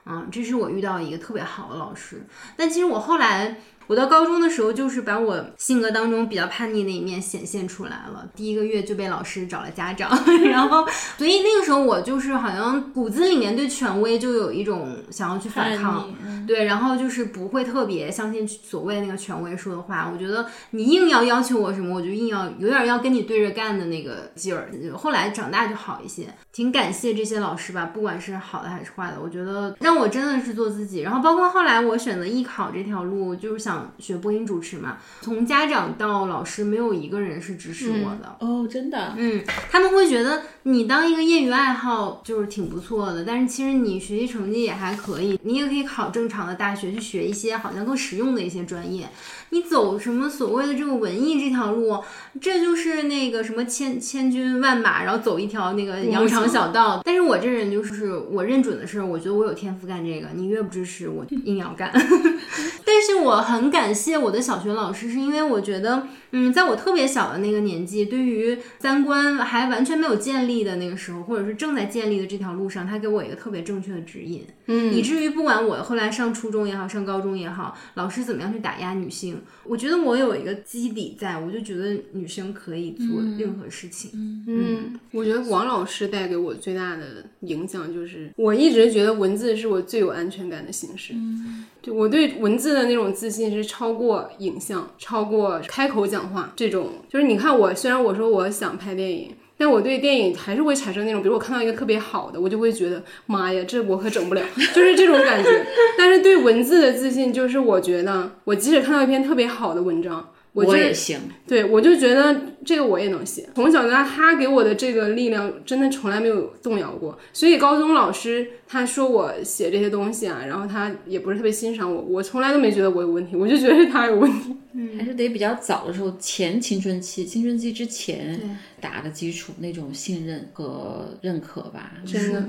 [0.09, 2.25] 啊，这是我遇到一个特别好的老师，
[2.57, 3.57] 但其实我后来。
[3.89, 8.29] 我到高中的时候，就是把我性格当中比较叛逆那一面显现出来了。
[8.35, 10.11] 第一个月就被老师找了家长，
[10.45, 10.85] 然后，
[11.17, 16.07] 所以那个时候我就是好像骨子里面对权威就有一种想要去反抗，
[16.45, 20.07] 对，然后就是不会特别相信所谓那个权威说的话。
[20.13, 24.69] 我觉得你硬要要求我什么，我就硬要有点要跟你对着干的那个劲儿。
[24.95, 31.01] 后来长大就好一些，挺感谢这些老师吧，不管是好的还是坏的，我觉得让我真的是做自己。
[31.01, 33.78] 然后包括后来我选择艺考这条路，就是想。
[33.97, 49.09] 学播音主持嘛，从家长到老师，没有一个人是支持我的哦，真的，嗯，他们会觉得你当一个业余爱好就是挺不错的，但是其实你学习成绩也还可以，你也可以考正常的大学去学一些好像更实用的一些专业。
[49.51, 52.03] 你走什么所谓的这个文艺这条路，
[52.41, 57.01] 这就是那个什么千千军万马，然后走一条那个羊肠小道。
[57.05, 61.91] 但是我这人就是我认准的事，我觉得我有天赋干这个，你越不支持我，硬要干。
[62.83, 84.11] 但是我很很感谢我的小学老师，是因为我觉得，嗯，在我特别小的那个年纪，对于三观还完全没有建立的那个时候，或者是正在建立的这条路上，他给我一个特别正确的指引，嗯，以至于不管我后来上初中也好，上高中也好，老师怎么样去打压女性，我觉得我有一个基底在，我就觉得女生可以做任何事情。
[84.47, 91.13] 嗯，我觉得王老师带给我最大的影响就是，我一直觉得文字是我最有安全感的形式。
[91.13, 96.93] 嗯，就我对文字的那种自信是超过影像、超过开口讲话这种。
[97.09, 99.35] 就是你看我，虽然我说我想拍电影。
[99.59, 104.41] 但我对电影还是会产生那种，比如我看到一个特别好的，我就会觉得妈呀，这我可整不了，
[104.73, 105.65] 就是这种感觉。
[105.97, 111.19] 但是对文字的自信，就是我觉得我即使看到一篇特别好的文章，我也行。
[111.45, 113.49] 对，我就觉得这个我也能写。
[113.53, 117.19] 从小到大，他给我的这个力量真的从来没有动摇过。
[117.33, 124.55] 所以高中老师他说我写这些东西啊，然后他也不是特别欣赏我，我从来都没觉得我有问题，我就觉得是他有问题。
[124.71, 128.39] 嗯还是得比较早的时候，前青春期、青春期之前
[128.81, 131.93] 打的基础，那种信任和认可吧。
[132.05, 132.43] 真的，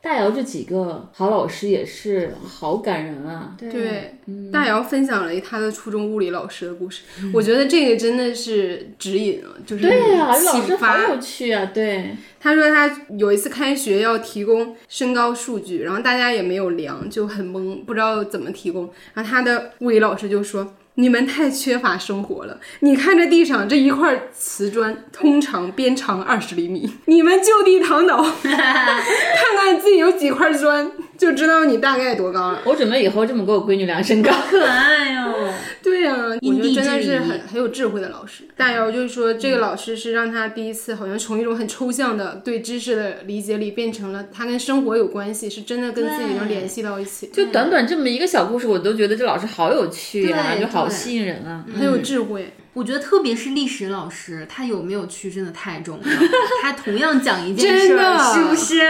[0.00, 3.56] 大姚这几个好老师也是好感人啊。
[3.58, 4.14] 对，
[4.52, 7.02] 大姚分享了他的初中物理老师的故事，
[7.34, 11.08] 我觉得这个真的是指引了，就是对呀、这老师好启发。
[11.08, 11.70] 有趣啊。
[11.74, 18.88] 对，他说他有一次开学要提供身高数据，然后大家也没有量，就很懵，不知道怎么提供。
[19.12, 22.58] 然后他的物理老师就说：“你们太缺乏生活了。
[22.80, 34.32] 你看这地上这一块瓷砖，通常边长二十厘米，你们就地躺倒， 看看自己有几块砖，就知道你大概多高了。”我准备以后这么给我闺女量身高。
[34.50, 38.44] 可爱哦，对呀、我觉得真的是很很有智慧的老师。
[38.56, 51.64] 大姚就是说，这个老师是让他第一次好像从一种很抽象的对知识的理解里，变成了他跟生活有关系，是真的跟自己能联系到一起，就短短这么一个小故事，我都觉得这老师好有趣呀、对就好对吸引人啊。
[51.74, 52.54] 很有智慧。
[52.72, 56.04] 我觉得特别是历史老师，他有没有去真的太重要。
[56.60, 58.82] 他同样讲一件事真的儿，是不是？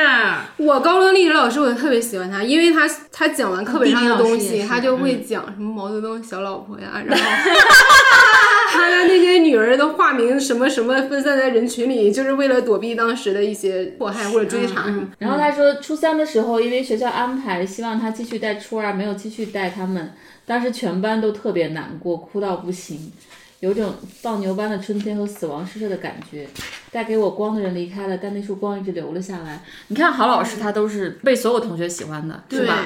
[0.57, 7.25] 我高中历史老师我特别喜欢他，因为他他讲完课本上的东西，他就会讲什么毛泽东小老婆呀，然后
[8.75, 15.07] 他的那些女儿的化名什么什么分散在人群里，就是为了躲避当时的一些迫害或者追查什么。
[15.19, 20.13] 然后他说，初三的时候，因为学校安排希望他继续带初二，没有继续带他们，
[20.47, 23.13] 当时全班都特别难过，哭到不行，
[23.61, 26.49] 有种放牛班的春天和死亡诗社的感觉。
[26.93, 29.63] 带给我光的人离开了，但那束光一直留了下来。
[29.89, 32.85] 你看，好老师他都是被所有同学喜欢的，是吧？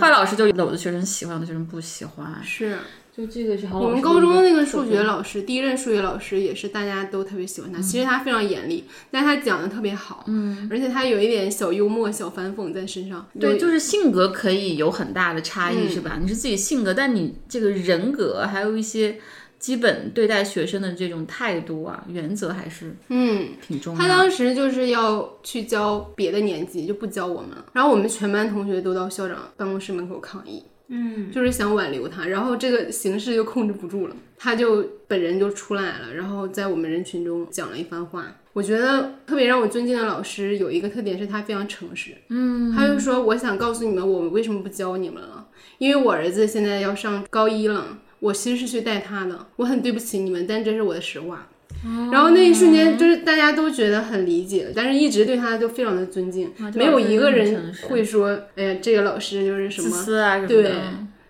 [0.00, 2.40] 坏老师就有的学生喜欢，有的学生不喜欢。
[2.42, 2.78] 是
[3.16, 3.86] 就这个是好老师。
[3.86, 7.80] 我们高中的那个数学老师，第一任数学老师也是大家都特别喜欢他。
[7.80, 13.26] 其实他非常严厉，但他讲的特别好，嗯，而且他有一点小幽默、小反讽在身上。
[13.38, 16.18] 对，就是性格可以有很大的差异，是吧？
[16.20, 19.18] 你是自己性格，但你这个人格还有一些
[19.58, 24.08] 基本对待学生的这种态度啊、原则还是嗯，挺重要的。
[24.08, 27.66] 他当时就是要去教别的年级，就不教我们了。
[27.74, 32.26] 然后我们全班同学都到校长办公室门口抗议，嗯，就是想挽留他。
[32.26, 38.26] 然后这个形势就控制不住了，他就本人就出来了，然后在我们人群中讲了一番话。
[38.52, 42.10] 我觉得特别让我尊敬的老师有一个特点是他非常诚实。
[42.30, 45.46] 嗯，他就说：“我想告诉你们，我为什么不教你们了？
[45.78, 51.48] 因为我儿子现在要上高一了，我其实是去带他的，我很对不起你们，但这是我的实话。”
[52.12, 60.74] 然后那一瞬间，就是大家都觉得很理解，但是一直对他都非常的尊敬，没有一个人会说：“哎呀，这个老师就是什么自私啊什么对，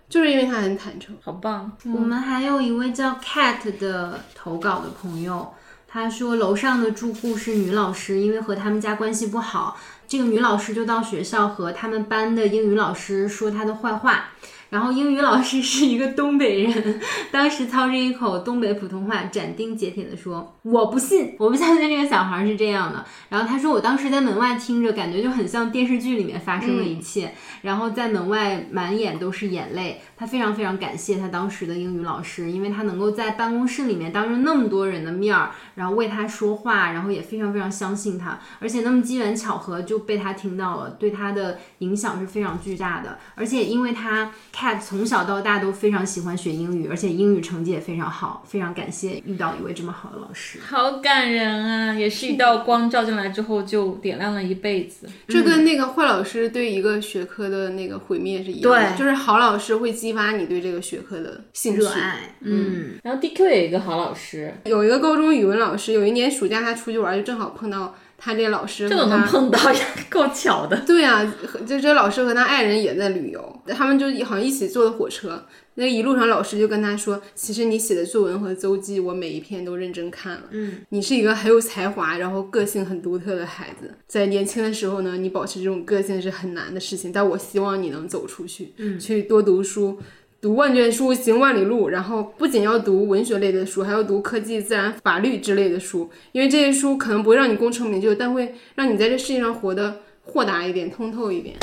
[0.08, 1.14] 就是因为他很坦诚。
[1.22, 1.70] 好棒。
[1.94, 5.52] 我们还有一位叫 Cat 的投稿的朋友，
[5.86, 9.78] 他说楼上的住户是女老师，因为和他们家关系不好，
[10.08, 14.30] 这个女老师就到学校和他们班的英语老师说她的坏话。
[14.70, 17.00] 然后英语老师是一个东北人，
[17.30, 27.34] 当时操着一口东北普通话，斩钉截铁地说：“我不信，我不相信这个小孩是这样的。”然后他说：“我当时在门外听着，感觉就很像电视剧里面发生的一切。
[27.62, 30.00] 然后在门外满眼都是眼泪。
[30.16, 43.18] 他非常非常感谢他当时的英语老师，因为他能够在办公室里面当着那么多人的面儿，然后为他说话，然后也非常非常相信他，而且那么机缘巧合就被他听到了，对他的影响是非常巨大的。
[43.34, 50.58] 而且因为他 Cat 从小到大都非常喜欢学英语，而且英语成绩也非常好，非常感谢遇到一位这么好的老师。
[50.60, 51.94] 好感人啊！
[51.94, 55.08] 也是一道光照进来之后，就点亮了一辈子。
[55.26, 61.88] 这跟那个坏老师对一个学科的那个毁灭是一样的，对就是好老师会激发你对这个学科的兴趣热。
[61.88, 70.76] 爱，嗯，然后 DQ 也有一个好老师，有一个高中语文老师，有一年暑假他出去玩，就正好碰到他这老师这都能碰到，也够巧的。
[70.86, 75.46] 对呀、和就这老师和他爱人也在旅游，他们就好像一起坐的火车。
[75.76, 80.42] 那一路上老师就跟他说，其实你写的作文和周记，我每一篇都认真看了。
[80.50, 83.94] 嗯，你是一个很有才华，然后个性很独特的孩子。
[84.06, 89.98] 在年轻的时候呢，你保持这种个性是很难的事情，但我希望你能走出去，嗯，去多读书。
[90.40, 91.88] 读万卷书，行万里路。
[91.88, 101.56] 然后不仅要读文学类的书，还要读科技、自然、法律之类的书，因为这些书可能不会让你功成名就，但会让你在这世界上活得豁达一点、通透一点。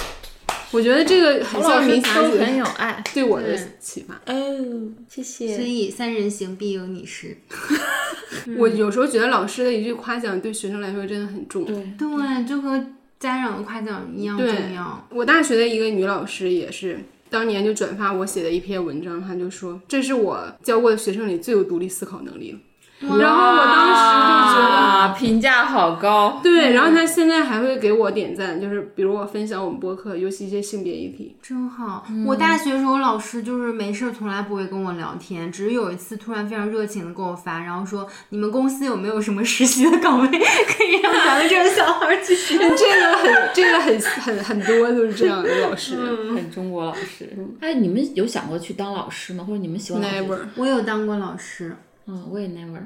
[0.72, 3.02] 我觉得这个很像明霞都很有爱。
[3.14, 4.16] 对我的启发。
[4.26, 5.66] 哦，谢谢所。
[5.66, 7.38] 以三人行必有你师。
[8.60, 11.64] 我有时候觉得老师的一句夸奖对学生来说真的很重。
[11.64, 12.78] 对，对，就和
[13.18, 15.08] 家长的夸奖一样重要。
[15.10, 17.00] 我大学的一个女老师也是，
[17.30, 22.60] 当年就转发我写的一篇文章，他就说这是我教过的学生里最有独立思考能力了。
[23.00, 24.37] 然后我当时就
[25.28, 26.40] 评价好高。
[26.42, 31.36] 对，然后他现在还会给我点赞，就是比如我分享我们播客，尤其一些性别议题。
[31.42, 32.06] 真好。
[32.26, 42.58] 我大学时候老师就是没事儿从来不会跟我聊天，只是有一次突然非常热情的给我发，然后说你们公司有没有什么实习的岗位可以让咱们这个小孩儿去学？
[42.58, 45.98] 这个很，这个很很很多都是这样的老师。
[46.34, 47.30] 很中国老师。
[47.60, 49.44] 哎，你们有想过去当老师吗？
[49.44, 51.76] 或者你们喜欢老师 Never，我有当过老师，
[52.08, 52.82] 嗯，我也 never。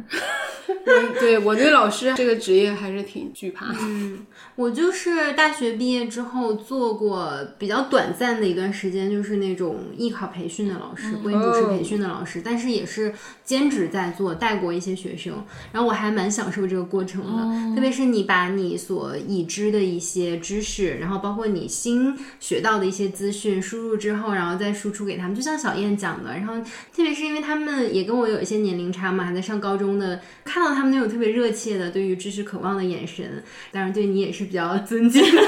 [0.67, 3.75] 我对我对老师这个职业还是挺惧怕的。
[3.81, 13.13] 嗯我就是大学毕业之后做过比较短暂的一段时间，就是那种艺考培训的老师，播音主持培训的老师，但是也是
[13.43, 17.75] 兼职在做，带过一些学生，然后我还蛮享受这个过程的。
[17.75, 26.59] 特别是你把你所已知的一些知识，然后包括你新学到的一些资讯输入之后，然后再输出给他们，就像小燕讲的，然后
[26.93, 35.41] 特别是因为他们也跟我有一些年龄差嘛，还在上高中的，看到他们那种特别热切的对于知识渴望的眼神，当然对你也是比较 尊敬的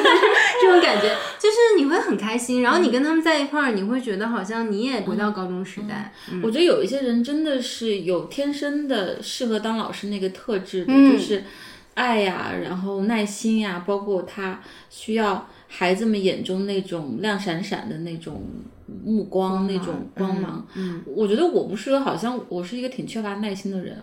[0.61, 1.09] 这种感觉，
[1.39, 6.14] 就是你会很开心，然后你跟他们在一块儿，你会觉得好像你也回到高中时代。
[6.32, 11.43] 嗯我觉得有一些人真的是有天生的适合当老师那个特质的，嗯就是
[11.93, 18.43] 爱呀，然后耐心呀，包括他需要孩子们眼中那种亮闪闪的那种
[18.88, 20.68] 目光、那种光芒。
[20.76, 24.02] 嗯，我觉得我不是，好像我是一个挺缺乏耐心的人，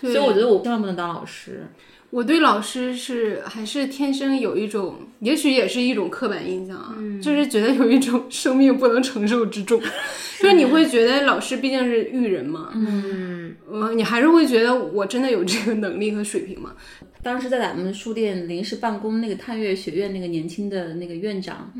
[0.00, 1.66] 所以我觉得我千万不能当老师。
[2.10, 9.80] 我对老师是还是天生有一种，也许也是一种刻板印象啊，就是觉得有一种生命不能承受之重，
[10.40, 16.74] 就是你会觉得老师毕竟是育人嘛，嗯，呃，你还是会觉得我真的有这个能力和水平吗？
[17.20, 21.72] 当时在咱们书店临时办公那个探月学院那个年轻的那个院长，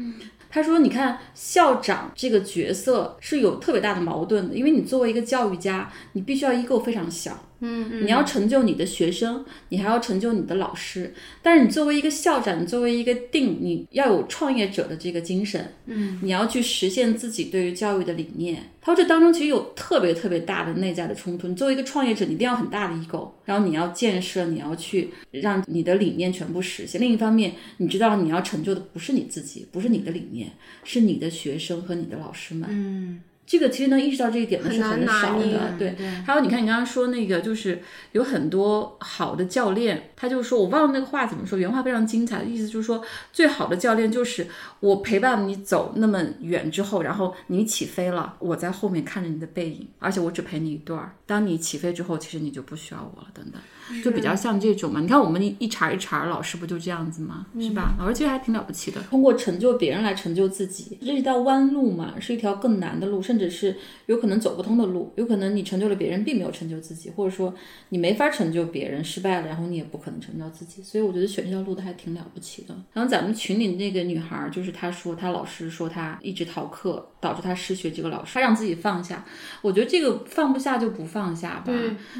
[0.54, 11.14] 他说：“你看校长这个角色是有特别大的矛盾的，因为你作为一个教育家，你必须要 ego 非常小，嗯，你要成就你的学生，你还要成就你的老师。
[11.42, 18.70] 但是你作为一个校长，你作为一个定，你要有创业者的这个精神，嗯，你要去实现自己对于教育的理念。
[18.80, 21.48] 他说这当中其实有特别特别大的内在的冲突。
[21.48, 27.00] 你作为一个创业者，你一定要很大的 ego，然后你要建设，你要去让你的理念全部实现。
[27.00, 30.50] 另一方面，你知道你要成就的不是你自己，不是你的理念，
[30.84, 32.68] 是你的学生和你的老师们。
[32.70, 35.90] 嗯，这个其实能意识到这一点的是很少的，对。
[35.90, 37.82] 对还有你看你刚刚说那个，就是
[38.12, 44.46] 有很多好的教练，他就说我忘了那个话怎么说，原话非常精彩，意思就是说最好的教练就是
[44.80, 51.14] 我陪伴你走那么远之后，然后你起飞了，我在后面看着你的背影，而且我只陪你一段儿。
[51.26, 53.60] 当你起飞之后，其实你就不需要我了，等等。
[54.02, 55.00] 就比较像这种嘛。
[55.00, 57.46] 你看我们一一茬一茬老师不就这样子吗？
[57.60, 57.94] 是吧？
[57.98, 63.76] 老师其实还挺了不起的，通过成就别人来成就自己，这是一条弯路嘛，是一条更难的路，甚至是
[64.06, 65.12] 有可能走不通的路。
[65.16, 67.54] 有可能你成就了别人，并没有成就自己，或者说
[67.88, 70.82] 你没法成就别人，失败了，然后你也不可能成就自己。
[70.82, 72.74] 所以我觉得选这条路的还挺了不起的。
[72.92, 77.90] 然后咱们群里那个女孩儿，就是她说她老师说她一直逃课，导致她失学。
[77.90, 79.24] 这个老师她让自己放下，
[79.62, 81.72] 我觉得这个放不下就不放下吧。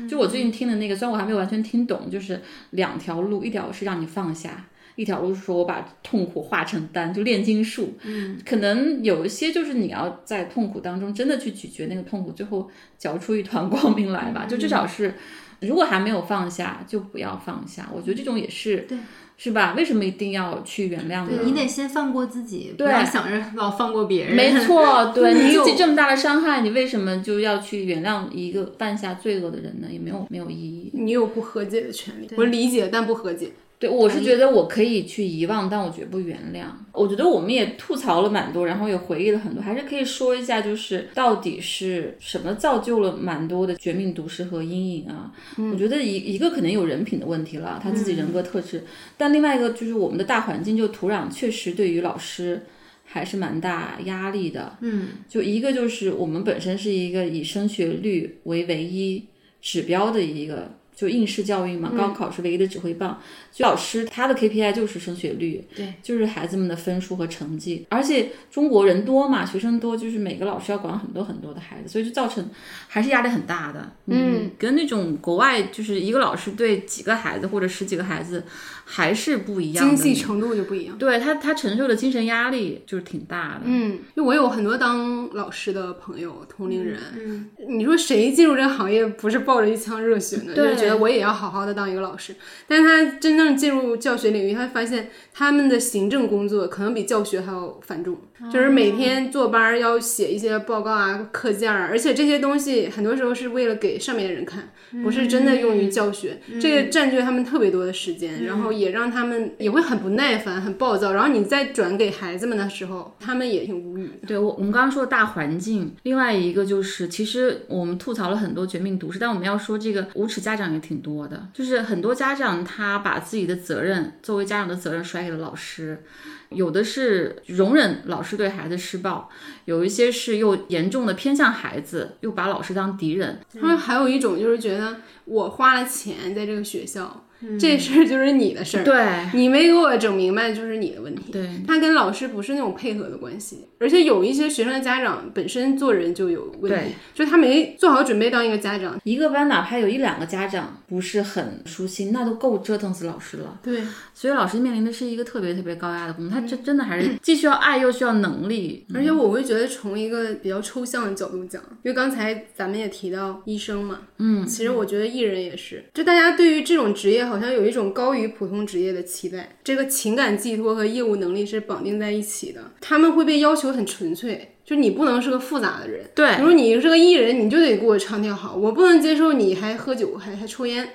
[0.08, 2.40] 就我最近听的那个，虽然我还没有完全听懂，就是
[2.70, 4.66] 两条路，一条是让你放下。
[4.96, 7.94] 一条路是说我把痛苦化成丹，就炼金术。
[8.04, 14.46] 嗯，可能有一些就是你要在痛苦当中真的去咀嚼那个痛苦，最后嚼出一团光明来吧。
[14.46, 15.12] 就至少是，
[15.60, 17.90] 如果还没有放下，就不要放下。
[17.92, 18.96] 我觉得这种也是，对，
[19.36, 19.74] 是吧？
[19.76, 21.32] 为什么一定要去原谅呢？
[21.44, 24.34] 你得先放过自己，不要想着老放过别人。
[24.34, 29.88] 没错， 对你有自己这么大的伤害，你为什么就要去原谅一个犯下罪恶的人呢？
[29.90, 30.90] 也没有没有意义。
[30.94, 33.50] 你有不和解的权利，我理解但不和解。
[33.78, 36.66] 对，我是觉得我可以去遗忘，但我绝不原谅。
[36.92, 45.32] 我觉得我们也吐槽了蛮多，然后也回忆了很多，还是可以说一下，就是到底是什么造就了蛮多的绝命毒师和阴影啊？
[45.72, 48.84] 我觉得一一个可能有人品的问题了，他自己人格特质，
[49.18, 52.62] 但另外一个就是我们的大环境就土壤确实对于老师。
[53.06, 54.76] 还是蛮大压力的。
[54.80, 59.22] 嗯，就一个就是我们本身是一个以升学率为唯一
[59.60, 60.72] 指标的一个。
[60.94, 63.20] 就应试教育嘛，高考是唯一的指挥棒。
[63.50, 67.86] 所以老师他的 KPI 就是升学率，对，就是孩子们的分数和成绩。
[67.88, 72.48] 而且中国人多嘛，学生多，就是每个老师要管很多很多的孩子，所以就造成
[72.88, 73.92] 还是压力很大的。
[74.06, 78.44] 嗯，跟那种国外就是一个老师对几个孩子或者十几个孩子
[78.84, 80.96] 还是不一样的，精细程度就不一样。
[80.98, 83.62] 对他，他承受的精神压力就是挺大的。
[83.64, 86.98] 嗯，因为我有很多当老师的朋友，同龄人。
[87.16, 90.54] 嗯，你说谁进入这个行业不是抱着一腔热血呢？
[90.54, 92.36] 就觉得我也要好好的当一个老师。
[92.68, 98.18] 但是他真正进入教学领域，他发现他们的行政工作可能比教学还要繁重，
[98.52, 104.70] 就是每天坐班要写一些报告啊、课件啊，而且这些东西很多时候是为了给上面的人看，
[105.02, 106.40] 不是真的用于教学。
[106.60, 111.12] 这个占据他们特别多的时间，然后也让他们也会很不耐烦、很暴躁。
[111.12, 114.10] 然后你再转给孩子们的时候，他们也挺无语。
[114.26, 126.02] 对我，我们刚刚说的大环境，另外一个就是，其实我们吐槽了很多绝命毒师，但我们要说这个无耻家长也挺多的，就是很多家长他把自己的责任作为家长的责任甩给了老师，
[126.50, 129.28] 有的是容忍老师对孩子施暴，
[129.64, 133.40] 有一些是又严重的偏向孩子，又把老师当敌人。
[133.60, 137.23] 他们还有一种就是觉得我花了钱在这个学校。
[137.58, 141.32] 这事儿就是你的事儿，对你没给我整明白就是你的问题。
[141.32, 148.98] 对，他跟老师不是那种配合的关系，而且有一些学生的家长本身做人就有问题，就他没做好准备当一个家长。
[149.04, 153.58] 一个班哪怕有一两个家长不是很舒心，那都够折腾死老师了。
[153.62, 153.82] 对，
[154.14, 158.86] 所以老师面临的是一个特别特别高压的工作，他这真的还是 既需要爱又需要能力。
[158.94, 168.14] 而且我会觉得从一个比较抽象的角度讲，因为刚才咱们也提到医生嘛，嗯，其实我觉得艺人也是，就大家对于这种职业好像有一种高。
[168.14, 172.60] 于普通职业的期待，这个情感寄托和业务能力是绑定在一起的。
[172.80, 176.04] 他们会被要求很纯粹，就你不能是个复杂的人。
[176.14, 180.90] 对，比如你是个艺人，你就得给我唱跳好，我不能接受你还喝酒还还抽烟。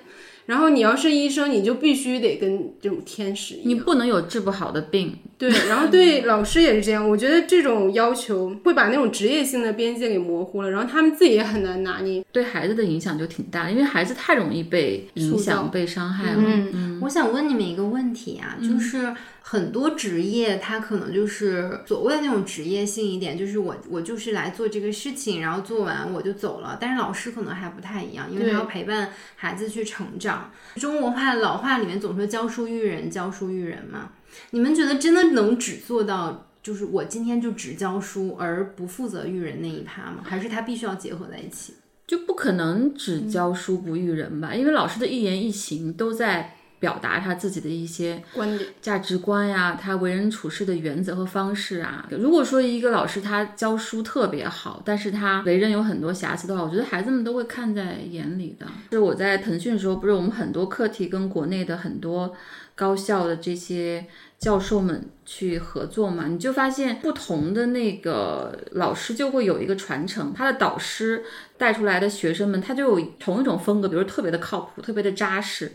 [0.50, 5.16] 然后你要是医生，你就必须得跟这种天使一样，你不能有治不好的病。
[5.38, 7.08] 对，然后对 老师也是这样。
[7.08, 12.26] 我觉得这种要求会把那种职业性的边界给模糊了，然后他们自己也很难拿捏。
[12.32, 16.41] 对孩子的影响就挺大，因为孩子太容易被影响、被伤害了。
[16.43, 19.14] 嗯，嗯我想问你们一个问题啊，就是。
[19.52, 26.78] 很多职业，它可能就是所谓的那种职业性一点，就是我我就是来做这个事情，然后做完我就走了。
[26.80, 30.52] 但是老师可能还不太一样，因为他要陪伴孩子去成长。
[30.76, 34.12] 中国话老话里面总说教书育人，教书育人嘛。
[34.52, 40.18] 你们觉得真的能只做到，就是我今天就只教书而不负责育人那一趴吗？
[40.24, 41.74] 还是他必须要结合在一起？
[42.06, 44.54] 就不可能只教书不育人吧？
[44.54, 46.58] 因为老师的一言一行都在。
[46.80, 52.08] 表达他自己的一些观点、价值观呀，他为人处事的原则和方式啊。
[52.12, 58.66] 如果说一个老师他教书特别好，但是他为人有很多瑕疵的话，我觉得孩子们都会看在眼里的。
[58.92, 62.34] 就是我在腾讯的时候，不是我们很多课题跟国内的很多
[62.76, 64.06] 高校的这些
[64.38, 71.24] 教授们去合作嘛，你就发现不同的那个老师就会有一个传承，他的导师。
[71.60, 75.70] 带出来的学生们，他就有同一种风格，比如特别的靠谱，特别的扎实，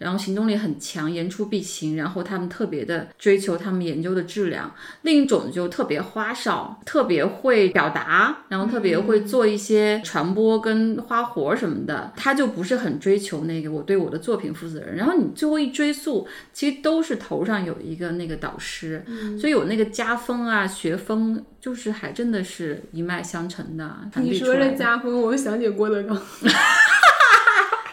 [0.00, 4.74] 然后行动力很强，言出必行，然后他们特别的追求他们研究的质量。
[5.02, 14.96] 另一种就特别花哨，特别会表达，然后特别会做一些传播跟花活什么的，他就不是很追求那个我对我的作品负责任。
[14.96, 19.04] 然后你最后一追溯，其实都是头上有一个那个导师，
[19.38, 21.44] 所以有那个家风啊、学风。
[21.60, 23.94] 就是还真的是一脉相承的。
[24.14, 26.16] 你说这家风，我就想起郭德纲。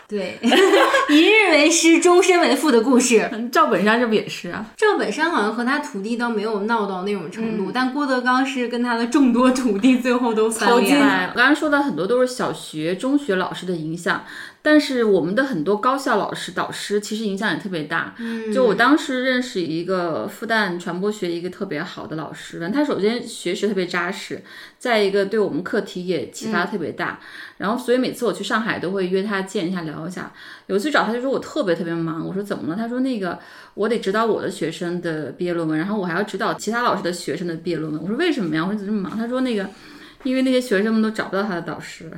[0.07, 0.39] 对，
[1.09, 3.29] 一日为师，终身为父的故事。
[3.51, 4.65] 赵本山这不也是啊？
[4.77, 11.29] 赵本山好像和他徒弟倒没有闹到那种程度，但郭德纲是跟他的众多徒弟最后都翻脸。
[11.33, 14.23] 我刚才说的很多都是小学、中学老师的影响。
[14.69, 18.13] 但是我们的很多高校老师导师其实影响也特别大。
[18.19, 24.43] 嗯，就我当时认识一个复旦传播学一个特别好的老师，他首先学识特别扎实，
[24.77, 27.21] 再一个对我们课题也启发特别大。
[27.59, 30.33] 然后所以每次我去上海都会约他见一下聊一下。
[30.65, 32.75] 有一次找他就说我特别特别忙，我说怎么了？
[32.75, 33.39] 他说那个
[33.73, 38.01] 我得指导我的学生的毕业论文，然后我还要指导其他老师的学生的毕业论文。
[38.01, 38.65] 我说为什么呀？
[38.65, 39.17] 我说怎么这么忙？
[39.17, 39.69] 他说那个。
[40.27, 42.11] 因为那些学生们都找不到他的导师，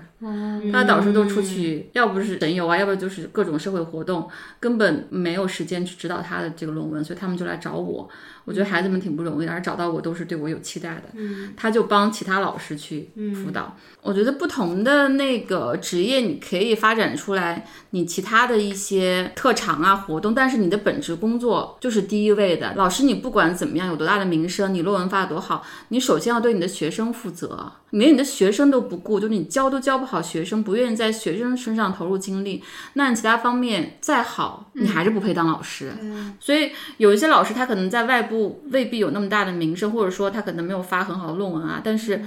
[0.71, 4.27] 他的导师都出去，要不是神游啊，要不就是各种社会活动，
[4.59, 8.09] 根本没有时间去指导他的这个论文，所以他们就来找我。
[8.49, 11.03] 我觉得孩子们挺不容易的，而找到我都是对我有期待的。
[11.13, 13.77] 嗯，他就帮其他老师去辅导。
[14.01, 22.73] 我觉得不同的那个职业，你可以发展出来你其他的一些特长啊活动，但是你的本职工作就是第一位的。
[22.73, 27.71] 老师，你不管怎么样有多大的名声，你论文发的多好，你首先要对你的学生负责。
[27.91, 32.63] 连你的学生都不顾，就是你教都教不好学生，不愿意在学生身上投入精力，
[32.93, 35.91] 那你其他方面再好，你还是不配当老师。
[36.39, 38.38] 所以有一些老师，他可能在外部
[38.71, 42.21] 未必有那么大的名声，或者说他可能没有发很好的论文啊，但是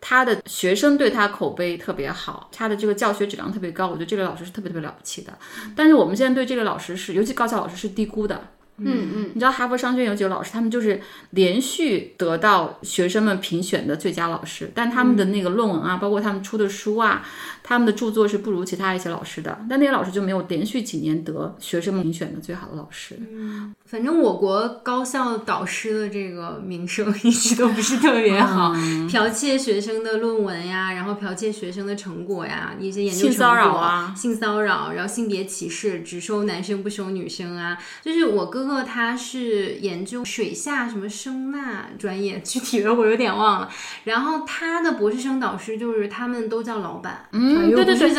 [0.00, 5.32] 他的学生对他口碑特别好，他的这个教学质量特别高，我觉得这个老师是特别特别了不起的。
[5.74, 8.48] 但是我们现在对这个老师是，尤其高校老师是低估的。
[8.78, 17.26] 嗯嗯，你知道哈佛商学院有几个老师，他们就是连续得到学生们评选的最佳老师，但他们的那个论文啊，包括他们出的书啊，
[17.68, 23.18] 他们的著作是不如其他一些老师的，但那些老师就没有连续几年得学生们评选的最好的老师。
[23.18, 28.72] 嗯，反正我国高校导师的这个名声 一直都不是特别好，
[29.08, 38.66] 剽窃学生的论文呀，然后剽窃学生的成果呀，一些研究性骚扰啊，性骚扰，然后性别歧视，只收男生不收女生啊，就是我哥。
[38.66, 43.70] 哥他是研究水下什么声呐专业，具体的我有点忘了。
[44.02, 48.10] 然后他的博士生导师就是他们都叫老板，嗯，对对对，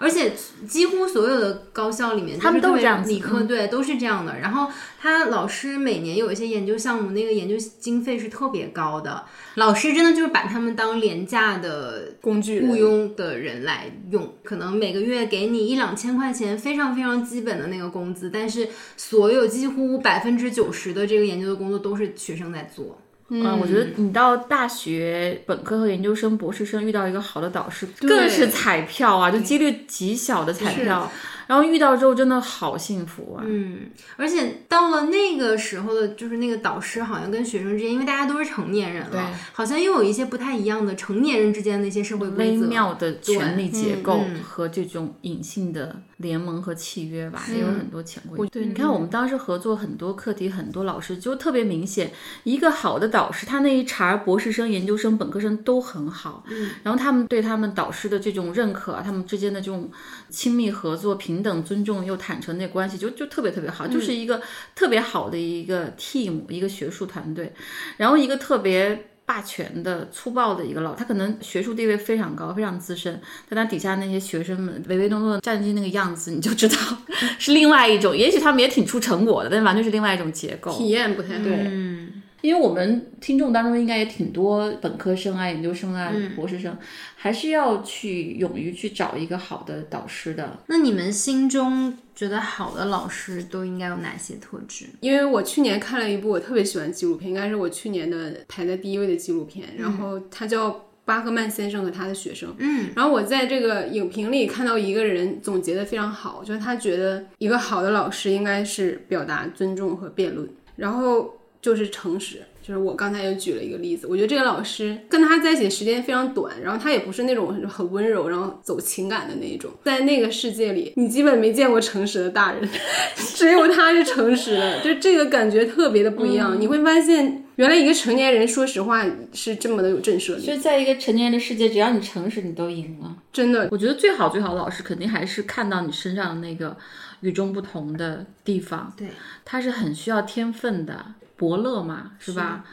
[0.00, 0.32] 而且
[0.68, 4.38] 几乎所有的高校里面，他们都这样，理科对都是这样的。
[4.38, 4.70] 然后
[5.00, 9.24] 他老师每年有一些研究项目，那个研究经费是特别高的。
[9.56, 22.98] 老师真的就是把他们当廉价的工具雇佣的人来用，可能每个月给你一两千块钱，非常非常基本的那个工资，但是所有几乎百分之九十的这个研究的工作都是学生在做。
[23.34, 31.10] 嗯，我觉得你到大学本科和研究生、博士生遇到一个好的导师，更是彩票啊，就几率极小的彩票。
[31.52, 33.44] 然后遇到之后真的好幸福啊！
[33.46, 33.80] 嗯，
[34.16, 48.46] 而且到了那个时候的，就是那个导师好像跟学生之间，因为大家都是成年人了，好像又有一些不太一样的成年人之间的一些社会规则、微妙的权力结构和这种隐性的联盟和契约吧，也有很多潜规则。
[48.46, 52.10] 对，你看我们当时合作很多课题，很多老师就特别明显，
[52.44, 59.90] 一个好的导师，他那一茬博士生、研究生、本科生都很好，嗯，然后他们对他们导师的这种认可，他们之间的这种
[60.30, 61.41] 亲密合作、平。
[61.42, 64.40] 等尊重又坦诚那关系就就特别特别好，就是一个
[64.74, 67.52] 特别好的一个 team，一个学术团队。
[67.96, 76.76] 然后一个特别霸权的粗暴的一个老，他可能学术地位非常高，非常资深，但他底下那些学生们唯唯诺诺战绩那个样子，你就知道
[77.38, 78.16] 是另外一种。
[78.16, 81.52] 也许他们也挺出成果的，但完全是另外一种结构，体验不太对。
[81.54, 82.01] 嗯。
[82.42, 86.76] 因为我们听众当中应该也挺多本科生啊、研究生啊、博士生，
[87.16, 90.58] 还是要去勇于去找一个好的导师的。
[90.66, 94.86] 那你们心中觉得好的老师都应该有哪些特质？
[95.00, 102.52] 因为我去年看了一部我特别喜欢纪录片，应该是我去年的排在第一位的纪录片，然后它叫巴赫曼先生和他的学生。
[102.58, 111.36] 嗯，然后我在这个影评里看到一个人总结的非常好，就是他觉得一个好的老师应该是表达尊重和辩论，然后。
[111.62, 122.68] 就是诚实，就是我刚才也举了一个例子，我觉得这个老师跟他在一起的时间非常短，然后他也不是那种很温柔，然后走情感的那一种，在那个世界里，你基本没见过诚实的大人，
[123.14, 126.60] 只有他是诚实的，就这个感觉特别的不一样。
[126.60, 130.44] 你会发现，原来一个成年人说实话是这么的有震慑力。
[130.44, 133.16] 就在一个成年人的世界，只要你诚实，你都赢了。
[133.32, 136.76] 真的，我觉得最好最好的老师肯定还是看到你身上的那个
[137.20, 138.92] 与众不同的地方。
[138.96, 139.06] 对，
[139.44, 141.14] 他是很需要天分的。
[141.36, 142.64] 伯乐嘛，是吧？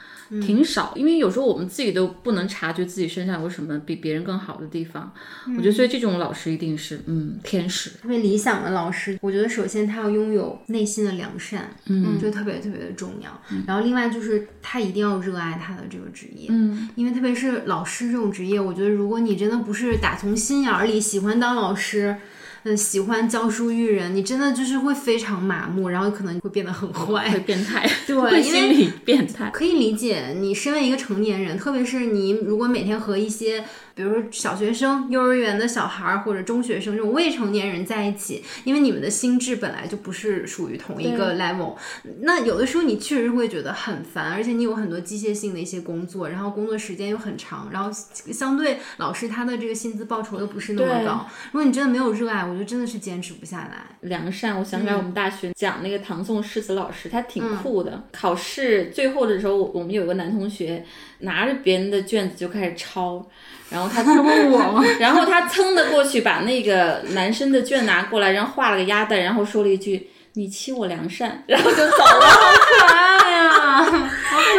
[0.45, 5.11] 挺少，因为有时候我们自己都不能察觉自己身上有什么比别人更好的地方。
[5.57, 7.89] 我觉得，所以这种老师一定是，嗯，天使。
[8.01, 13.41] 特别理想的老师，我觉得首先他要拥有内心的良善，嗯，就特别特别的重要。
[13.65, 22.17] 然后另外就是他一定要热爱他的这个职业，嗯，因为特别是老师这种职业，我觉得如果你真的不是打从心眼里喜欢当老师。
[22.63, 29.49] 嗯，喜欢教书育人，你真的就是会非常麻木，然后可能会变得很坏，会变态， 对， 心理变态。
[29.51, 33.63] 可以理解，你身为一个成年人，特别是你如果每天和一些。
[33.99, 41.75] 比如说小学生、幼儿园的小孩儿或者中学生这种未成年人在一起，因为你们的心智本来就不是属于同一个 level，
[42.21, 47.91] 那有的时候你确实会觉得很烦，而且你有很多机械性的一些工作，然后工作时间又很长，然后
[48.31, 51.27] 相对老师他的这个薪资报酬又不是那么高。
[51.51, 53.97] 如果你真的没有热爱，我觉得真的是坚持不下来。
[54.07, 58.01] 良善，我想起来我们大学讲那个唐宋诗词老师，他挺酷的。
[58.13, 60.85] 考试最后的时候，我们有个男同学
[61.19, 63.25] 拿着别人的卷子就开始抄。
[63.69, 70.09] 然后他 我，然后他噌的过去把那个男生的卷拿过来，然后画了个鸭蛋，然后说了一句。
[70.33, 74.09] 你欺我良善，然后就走了， 好可爱呀！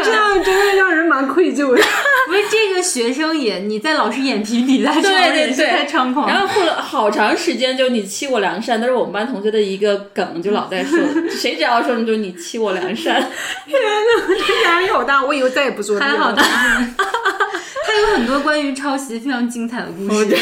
[0.04, 1.82] 这样真的让人蛮愧疚的。
[2.30, 6.28] 不是这个学生也你在老师眼皮底下，对对对，太猖狂。
[6.28, 10.96] 然后过了好长时间，就你欺我良善，都是我们班同学的一个梗，就老在说，
[11.28, 13.20] 谁只要说你就你欺我良善。
[13.66, 15.98] 天呐，这压力好大，我以后再也不说。
[15.98, 20.36] 还好大，他有很多关于抄袭非常精彩的故事。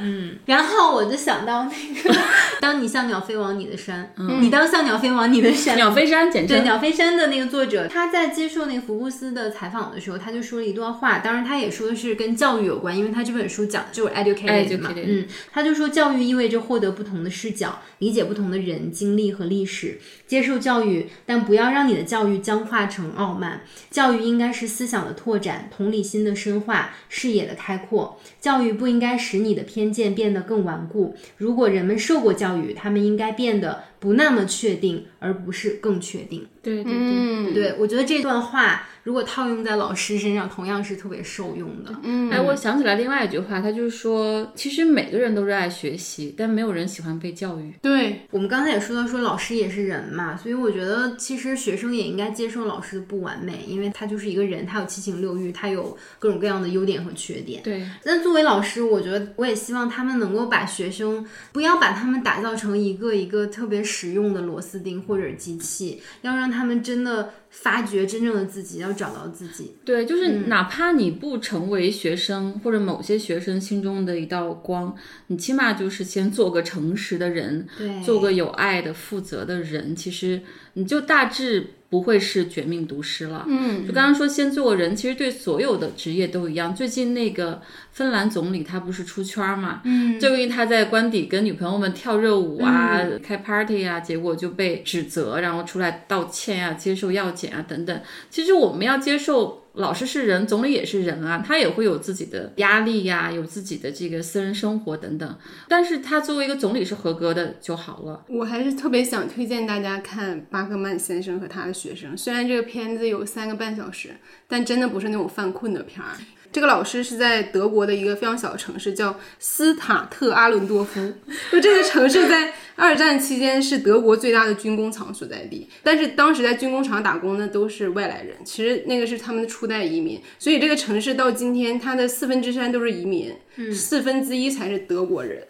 [0.00, 1.70] 嗯， 然后我就想到那
[2.02, 2.18] 个，
[2.64, 4.10] 当你像鸟飞往你的山，
[4.40, 5.76] 你当像鸟飞往你的山。
[5.76, 23.60] 鸟飞山，简称对鸟飞山的那个作者，他在接受那个福布斯的采访的时候，他就说了一段话，当然他也说的是跟教育有关，因为他这本书讲就是 educated 嘛，嗯，他就说教育意味着获得不同的视角，理解不同的人、经历和历史，接受教育，但不要让你的教育僵化成傲慢，
[23.90, 29.84] 教育应该是思想的拓展、同理心的深化、视野的开阔，教育不应该使你的偏。
[29.92, 31.14] 见变得更顽固。
[31.36, 36.46] 如果人们受过教育，他们应该变得不那么确定，而不是更确定。
[36.62, 41.94] 对对对，对我觉得这段话如果套用在老师身上，同样是特别受用的。
[42.02, 47.74] 嗯，哎，我想起来另外一句话，他就是说，其实每个人都热爱学习，但没有人喜欢被教育。
[47.82, 57.62] 对我们刚才也说到，说老师也是人嘛，所以我觉得其实学生也应该接受老师的不完美，因为他就是一个人，他有七情六欲，他有各种各样的优点和缺点。
[57.62, 67.32] 对，但作为老师，我觉得我也希望他们能够把学生不要把他们打造成一个一个特别实用的螺丝钉或者机器，要让他们真的。
[67.54, 69.76] 发掘真正的自己，要找到自己。
[69.84, 74.92] 对，就是哪怕你不成为学生或者某些学生心中的一道光，
[75.28, 77.68] 你起码就是先做个诚实的人，
[78.04, 79.94] 做个有爱的、负责的人。
[79.94, 80.42] 其实
[80.72, 81.74] 你就大致。
[81.94, 83.44] 不会是绝命毒师了。
[83.46, 86.74] 嗯，就刚刚说先做个人，其实对所有的职业都一样。
[86.74, 87.62] 最近那个
[87.92, 89.80] 芬兰总理他不是出圈嘛？
[89.84, 98.00] 嗯，就因为他在官邸跟女朋友们跳热舞啊、开 party 啊，结果就被指责，然后出来道歉呀、接受药检啊等等。
[98.28, 99.63] 其实我们要接受。
[99.74, 105.38] 老师是人，总理也是人啊，他也会有自己的压力呀，有自己的这个私人生活等等。
[105.68, 108.24] 但是他作为一个总理是合格的就好了。
[108.28, 112.16] 我还是特别想推荐大家看巴克曼先生和他的学生。
[112.16, 114.10] 虽然这个片子有三个半小时，
[114.46, 116.12] 但真的不是那种犯困的片儿。
[116.52, 121.12] 这个老师是在德国的一个非常小的城市，叫斯塔特阿伦多夫。
[121.50, 133.32] 就这个城市在二战期间是德国最大的军工厂所在地，但是当时在军工厂打工的都是外来人，其实那个是他们的初代移民，所以这个城市到今天它的四分之三都是移民，
[133.72, 135.42] 四分之一才是德国人。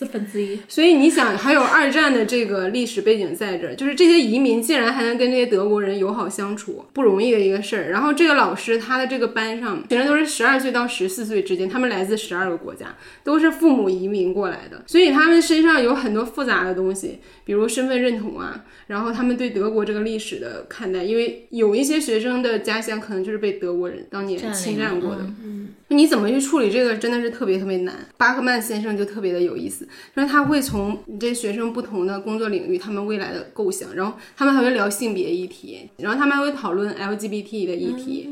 [0.00, 7.90] 四分之一，所以你想，还有二战的这个历史背景在这儿，就是这些移民竟然还能跟这些德国人友好相处，不容易的一个事儿。
[7.90, 25.22] 然后这个老师他的这个班上，学生都是十二岁到十四岁之间，他们来自十二个国家，都是父母移民过来的，所以他们身上有很多复杂的东西，比如身份认同啊，然后他们对德国这个历史的看待，因为有一些学生的家乡可能就是被德国人当年侵占过的。
[25.44, 27.94] 嗯，你怎么去处理这个，真的是特别特别难。
[28.16, 29.86] 巴克曼先生就特别的有意思。
[30.14, 38.30] 因为他会从你这学生不同的工作领域，他们未来的构想，然后他们还会聊性别议题，然后他们还会讨论 LGBT 的议题。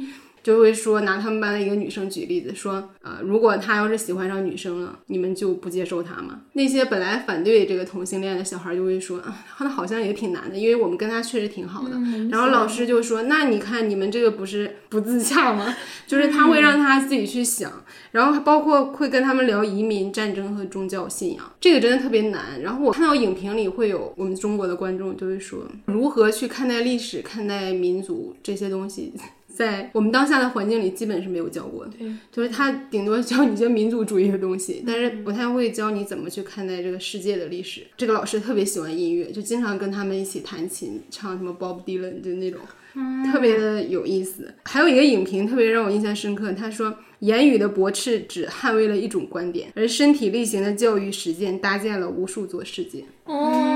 [0.49, 6.41] 就会说拿他们班的一个女生举例子，说，呃，如果他要是喜欢上女生了，你们就不接受他吗？
[6.55, 11.91] 那些本来反对这个同性恋的小孩就会说，啊，那好像也挺难的，因为我们跟他确实挺好的。
[12.31, 15.77] 然后老师就说，那你看你们这个不是不自洽吗？
[16.07, 17.71] 就是他会让他自己去想，
[18.13, 22.63] 然后包括会跟他们聊移民、战争和宗教信仰，这个真的特别难。
[22.63, 29.13] 然后我看到影评里会有我们中国的观众就会说，如何去看待历史、看待民族这些东西。
[29.59, 31.91] 在我们当下的环境里，基本是没有教过的。
[31.99, 37.83] 对，就是他顶多教你一些民族主义的东西，但是不太会教你怎么去看待这个世界的历史。
[37.97, 42.61] 这个老师特别喜欢音乐，就经常跟他们一起弹琴，唱什么 Bob Dylan 就那种，
[43.33, 44.55] 特别的有意思。
[44.65, 46.95] 还有一个影评特别让我印象深刻，他说。
[47.21, 53.05] 言语的驳斥只捍卫了一种观点，而身体力行的教育实践搭建了无数座世界。
[53.25, 53.75] 哦，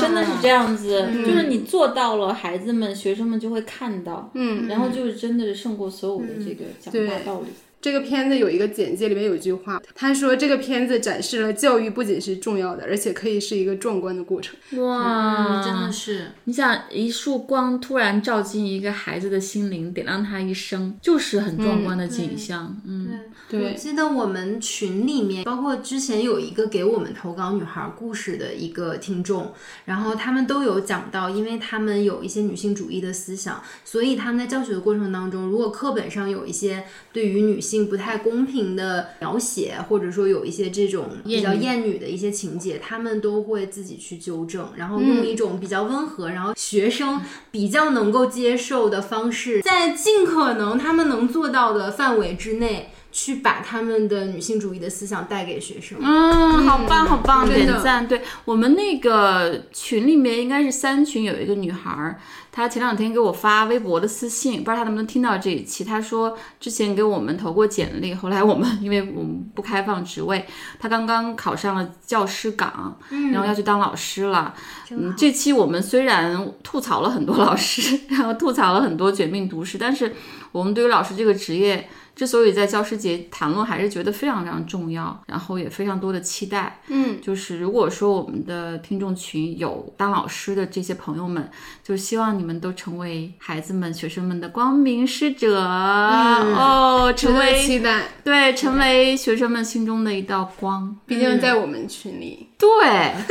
[0.00, 7.48] 真的是这样子，就是你做到了，孩子们、学生们就会看到，嗯，然后就是真的是胜过所有的这个讲大道理。
[7.80, 14.54] 这个片子有一个简介，里面有一句话，他说这个片子展示了教育不仅是重要的，而且可以是一个壮观的过程。
[14.82, 16.32] 哇，真的是！
[16.44, 22.76] 你想，一束光突然照进一个孩子的心灵，点亮他一生，就是很壮观的景象。
[22.86, 23.08] 嗯，
[23.48, 23.64] 对。
[23.64, 29.54] 我记得我们群里面，包括之前有一个给我们投稿女孩故事的一个听众，
[29.86, 36.84] 然后他们都有讲到，因为他们有一些女性主义的思想，所以他们在教学的过程当中，如果课本上有一些
[37.14, 37.69] 对于女性。
[37.70, 47.20] 性不太公平的描写，或者说有一些这种比较厌女的一些情节，他们都会自己去纠正，然后用一种比较温和，然后学生
[47.52, 52.90] 比较能够接受的方式，在尽可能他们能做到的范围之内。
[53.12, 58.06] 去把他们的女性主义的思想带给学生，嗯，好棒好棒，点赞。
[58.06, 62.20] 对我们那个群里面应该是三群有一个女孩儿，
[62.52, 65.82] 她前两天给我发微博的私信，不知道她能不能听到这一期。
[65.82, 70.46] 她说之前给我们投过简历，后来我们因为我们不开放职位，
[70.78, 72.96] 她刚刚考上了教师岗，
[73.32, 74.54] 然后要去当老师了。
[74.90, 80.14] 嗯，这期我们虽然吐槽了很多老师， 然后吐槽了很多绝命毒师，但是
[80.52, 81.88] 我们对于老师这个职业。
[82.20, 86.78] 之所以在教师节谈论，还是觉得非常非常重要，然后也非常多的期待。
[86.88, 91.50] 嗯，就是如果说我们的听众群有当老师的这些朋友们，
[91.82, 98.02] 就希望你们都成为孩子们、学生们的光明使者、哦，成为期待。
[98.22, 100.94] 对，成为学生们心中的一道光。
[101.06, 102.68] 毕竟在我们群里，对，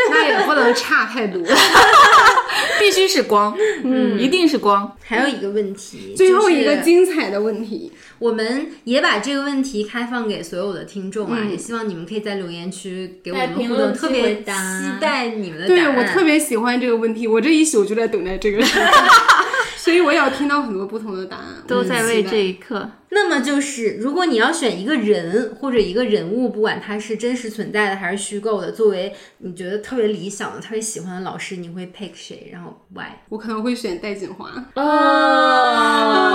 [0.10, 1.42] 那也不能差太多。
[2.80, 4.98] 必须是光，嗯，一定是光。
[5.06, 14.52] 还有一个问题，最后一个精彩的问题，我们也把这个问题开放给所有的听众啊，也希望你们可以在留言区给我们互动，特别期
[15.00, 15.94] 待你们的答案。
[15.94, 18.64] 对我特别喜欢这个问题，我这一宿就在等待这个
[19.90, 22.54] 所以我也要听到很多不同的答案，都在为这一。
[22.54, 22.88] 刻。
[23.10, 32.50] 那么就是，如果你要选一个人或者一个人物，不管他是真实存在的还是虚构的，作为你觉得特别理想的、特别喜欢的老师，你会 pick 谁？
[32.54, 33.08] 然后 why？
[33.30, 34.84] 我可能会选戴锦华，哦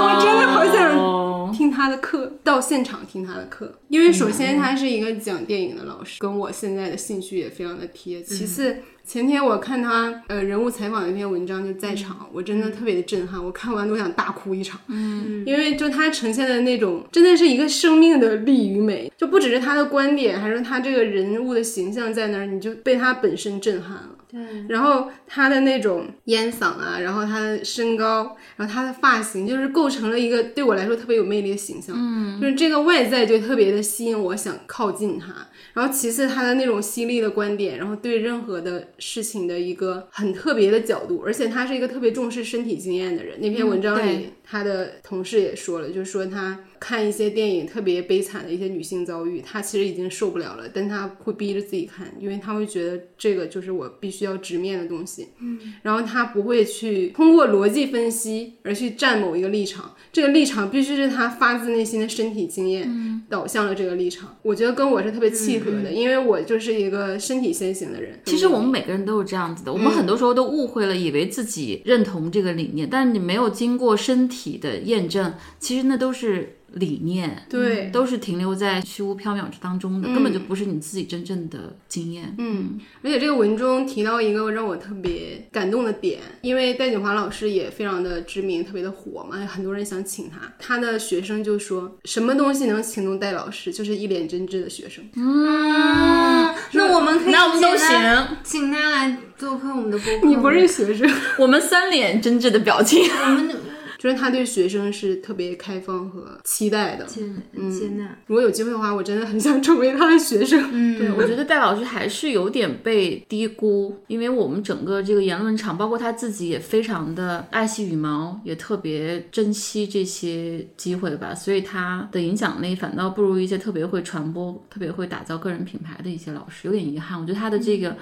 [0.03, 8.21] 我真的好想听他的课，到现场听他的课，因为首先他是一个讲电影的老师，跟我现在的兴趣也非常的贴。
[8.21, 14.81] 其次，前天我看他呃人物采访的那篇文章就在场，我真的特别的震撼，我看完都想大哭一场。
[14.89, 24.11] 嗯，因为就他呈现的那种，真的是一个生命的力与美，就不只是他的观点，还是他这个人物的形象在那儿，你就被他本身震撼了。
[24.31, 31.95] 对，然后他的那种烟嗓啊，然后他的身高，然后他的发型，就是构成了一个对我来说特别有魅力的形象。
[31.97, 35.27] 嗯，就是这个外在就特别的吸引我，想靠近他。
[35.73, 43.41] 然后其次他的那种犀利的观点，然后对任何的事情的一个很特别的角度，而且他是一个特别重视身体经验的人。
[43.41, 55.29] 那篇文章里，他的同事也说了，就是说他看一些电影特别悲惨的一些女性遭遇，她其实已经受不了了，但她会逼着自己看，因为她会觉得这个就是我必须要直面的东西。
[55.41, 64.37] 嗯，然后她不会去通过逻辑分析而去站某一个立场，这个立场必须是她发自内心的身体经验导向了这个立场。
[64.43, 68.21] 我觉得跟我是特别契合的，因为我就是一个身体先行的人。
[68.27, 82.35] 其实我们每个人都是这样子的，我们很多时候都误会了，以为自己认同这个理念，但是你没有经过身体的验证，其实那都是理念，对都是停留在虚无缥缈之当中的，根本就不是你自己真正的经验。
[82.39, 90.53] 嗯，而且这个文中提到一个让我特别感动的点，因为戴锦华老师也非常的知名，特别的火嘛，很多人想请他。
[90.59, 95.05] 他的学生就说，什么东西能请动戴老师，就是一脸真挚的学生。
[95.15, 100.27] 嗯，那我们可以那我们都请他行，请他来做客我们的播客。
[100.27, 103.03] 你不是学生， 我们三脸真挚的表情。
[103.05, 103.55] 我们的
[104.05, 107.07] 就是他对学生是特别开放和期待的。
[107.07, 107.23] 接
[107.71, 108.15] 接纳。
[108.27, 110.63] 如果有机会的话，我真的很想成为他的学生。
[110.75, 127.19] 嗯，对，我觉得戴老师还是有点被低估，因为我们整个这个言论场，包括他自己也非常的爱惜羽毛，也特别珍惜这些机会吧，所以他的影响力反倒不如一些特别会传播、特别会打造个人品牌的一些老师，有点遗憾。
[127.19, 127.97] 我觉得他的这个。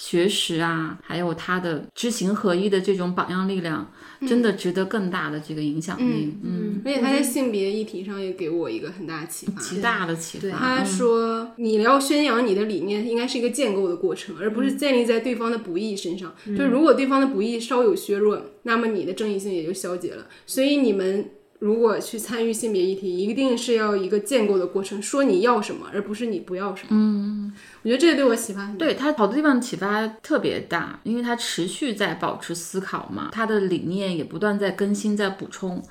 [0.00, 3.84] 学识啊，还有他的知行合一的这种榜样力量，
[4.26, 6.34] 真的值得更大的这个影响力。
[6.42, 9.60] 嗯，而且他在性别议题上也给我一个很大的启发。
[9.60, 10.50] 极大的启发。
[10.50, 16.34] 他说：“你要宣扬你的理念，应该是一个建构的过程，而不是建立在对方的不义身上。
[16.46, 20.26] 就是如果对方的不义稍有削弱，那么你的正义性也就消解了。
[20.46, 26.88] 所以你们如果去参与性别议题，一定是要一个建构的过程，说你要什么，而不是你不要什么。
[26.90, 27.52] 嗯，
[27.82, 28.78] 我觉得这个对我启发很大。
[28.78, 35.82] 对他好多地方启发特别大，因为他持续在保持思考嘛，他的理念也不断在更新、在补充，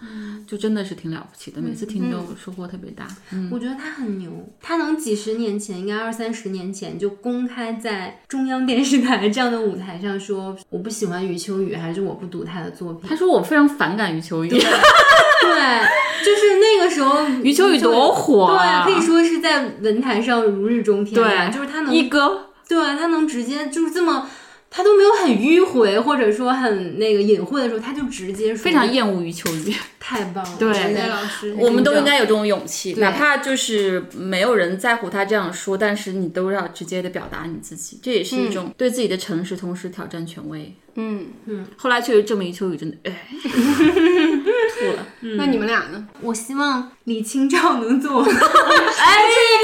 [0.47, 1.61] 就真的是挺了不起的。
[1.61, 3.07] 每次听都收获特别大。
[3.33, 4.31] 嗯，我觉得他很牛，
[4.61, 13.09] 他能几十年前，应该二三十年前就公开在中央电视台这样的舞台上说我不喜欢余秋雨，还是我不读他的作品。
[13.09, 14.49] 他说我非常反感余秋雨。
[15.43, 21.29] 对，就是那个时候余秋雨多火啊对，可以说是在文坛上如日中天吧。
[21.29, 22.43] 对，就是他能一哥。
[22.67, 24.27] 对他能直接就是这么
[24.69, 29.73] 他都没有很迂回，或者说很那个隐晦的时候，他就直接说，非常厌恶余秋雨。
[30.07, 30.57] 太棒了。
[30.57, 30.71] 对
[31.57, 40.73] 我们都应该有这种勇气，哪怕就是没有人在乎他这样说，但是你都要直接的表达你自己，这也是一种对自己的诚实，同时挑战权威。
[40.95, 45.05] 嗯嗯，后来确实证明余秋雨真的，哎，吐了。
[45.37, 46.07] 那你们俩呢？
[46.21, 49.17] 我希望李清照能做哎，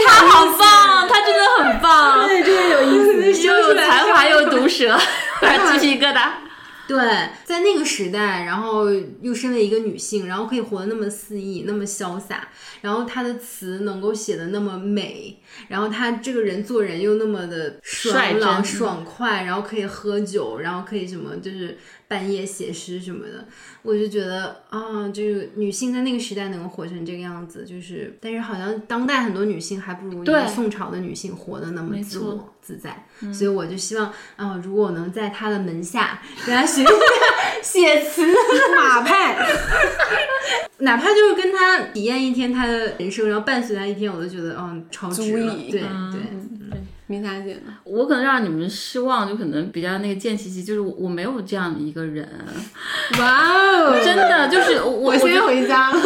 [0.05, 4.99] 他好棒，他真的很棒，对，这个有意思，又有才华又毒舌，
[5.79, 6.42] 鸡皮疙瘩。
[6.85, 6.97] 对，
[7.45, 8.87] 在那个时代，然后
[9.21, 12.49] 又身为一个女性，然后可以活得那么肆意、那么潇洒，
[12.81, 21.77] 然后她的词能够写的那么美，然后她这个人做人又那么的爽朗、爽快，然后可以喝酒，然后可以什么就是
[22.07, 23.45] 半夜写诗什么的，
[23.81, 36.83] 我就觉得啊，就是女性在那个时代能够活成这个样子，就是，但是好像当代很多女性还不如一个对宋朝的女性活得那么自我自在，所以我就希望啊、如果我能在她的门下跟她学
[37.61, 38.25] 写词，
[38.77, 39.37] 马派，
[40.79, 46.42] 哪怕就是跟她体验一天她的人生，然后伴随她一天，我都觉得嗯超值了对嗯
[47.07, 47.73] 对，明霞姐呢？
[47.83, 52.27] 我可能让你们失望，就可能比较那个贱兮兮，就是我我没有这样的一个人，
[53.19, 56.01] 哇哦， 真的就是我先回家了。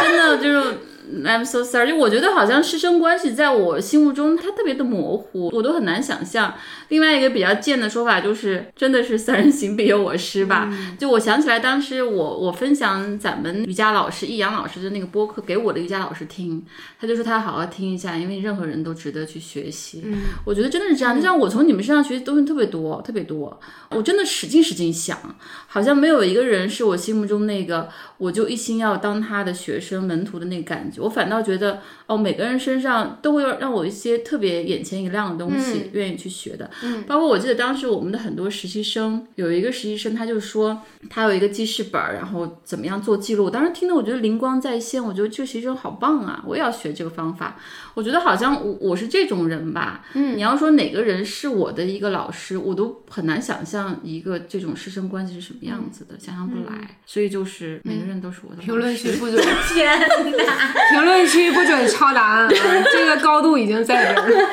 [0.00, 0.78] 真的就是
[1.24, 6.54] I'm so sorry，就我觉得好像师生关系在我心目中它特别的模糊，我都很难想象。
[6.88, 10.72] 另外一个比较贱的说法就是，真的是三人行必有我师吧？
[10.98, 16.64] 就我想起来当时我我分享咱们瑜伽老师易阳老师的那个播客给我的瑜伽老师听，
[17.00, 20.02] 他就说他要好好听一下，因为任何人都值得去学习。
[20.04, 23.60] 嗯我觉得真的是这样，就像我从你们身上学习东西特别多，特别多。
[23.90, 25.18] 我真的使劲使劲想，
[25.66, 27.88] 好像没有一个人是我心目中那个
[28.22, 31.02] 我就一心要当他的学生门徒的那个感觉。
[31.02, 36.70] 我反倒觉得哦，每个人身上都会让我一些特别眼前一亮的东西，愿意去学的。
[36.84, 40.80] 嗯包括我记得当时我们的很多实习生，有一个实习生他就说
[41.10, 43.50] 他有一个记事本儿，然后怎么样做记录。
[43.50, 47.58] 当时听得我觉得灵光再现，我觉得这个实习生好棒啊，我也要学这个方法。
[47.94, 50.04] 我觉得好像我我是这种人吧。
[50.14, 56.98] 嗯，你要说哪个人是我的一个老师，我都很难想象一个这种师生关系是什么样子的，想象不来。
[57.04, 60.06] 所以就是每个人都是我的评论区不准， 天哪！
[60.92, 62.50] 评论区不准抄答案啊！
[62.92, 64.46] 这个高度已经在这儿了。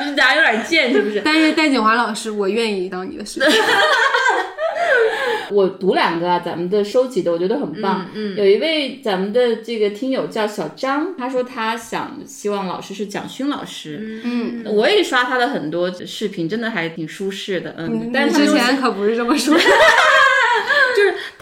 [0.00, 1.22] 就是大家有点贱，是不是？
[1.24, 3.46] 但是戴锦华老师，我愿意当你的师傅。
[5.48, 8.04] 我读两个啊，咱们的收集的，我觉得很棒。
[8.14, 14.20] 嗯，有一位咱们的这个听友叫小张，他说他想希望老师是蒋勋老师。
[14.24, 17.76] 嗯，我也刷他的很多视频，真的还挺舒适的。
[17.78, 19.56] 嗯，但是之前可不是这么说。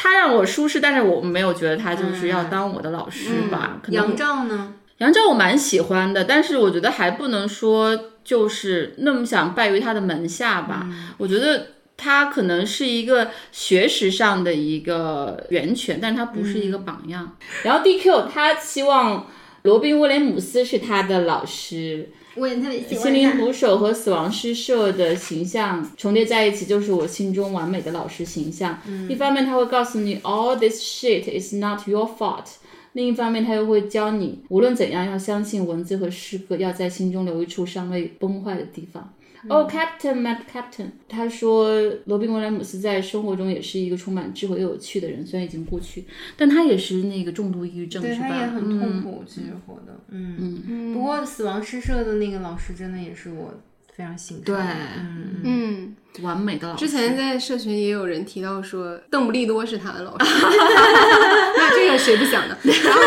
[0.05, 3.81] 就是他让我舒适，但是我没有觉得他就是要当我的老师吧。
[3.83, 4.75] 可能杨照呢？
[4.99, 10.87] 杨照我蛮喜欢的，但是我觉得还不能说就是那么想拜于他的门下吧。
[11.17, 17.37] 我觉得他可能是一个学识上的一个源泉，但是他不是一个榜样。
[17.65, 19.27] 然后 DQ 他希望
[19.63, 23.31] 罗宾威廉姆斯是他的老师，我也特别喜心灵。
[23.39, 28.79] 捕手和死亡诗社的形象重叠在一起，就是我心中完美的老师形象。
[29.09, 32.47] 一方面他会告诉你，all this shit is not your fault。
[32.93, 39.13] 另一方面，他又会教你，无论怎样要相信文字和诗歌，要在心中留一处尚未崩坏的地方。
[39.49, 41.71] 哦、Matt Captain，他说
[42.07, 46.05] 罗宾威廉姆斯在生活中也是一个充满智慧又有趣的人，虽然已经过去，
[46.37, 48.15] 但他也是那个重度抑郁症，是吧？
[48.15, 50.95] 对他也很嗯痛苦，其实活的，嗯嗯。
[50.95, 53.53] 不过死亡诗社的那个老师真的也是我
[53.93, 55.97] 非常欣赏的，对嗯嗯。
[56.19, 56.87] 嗯，完美的老师。
[56.87, 60.25] 之前在社群也有人提到说邓布利多是他的老师，
[61.57, 62.57] 那这个谁不想呢？
[62.65, 63.01] 然后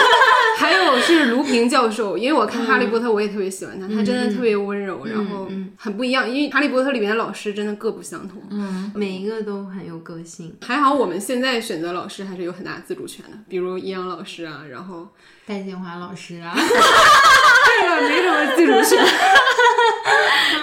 [0.57, 5.47] 还有是卢平教授，因为我看《哈利波特》我也特别喜欢他，他真的特别温柔，然后
[5.77, 6.27] 很不一样。
[6.27, 8.41] 因为《哈利波特》里面的老师真的各不相同。
[8.49, 10.55] 嗯每一个都很有个性。
[10.65, 15.07] 还好我们现在选择老师还是有很大自主权的，比如易阳老师啊，然后
[15.45, 19.05] 戴建华老师啊， 这个没什么自主权，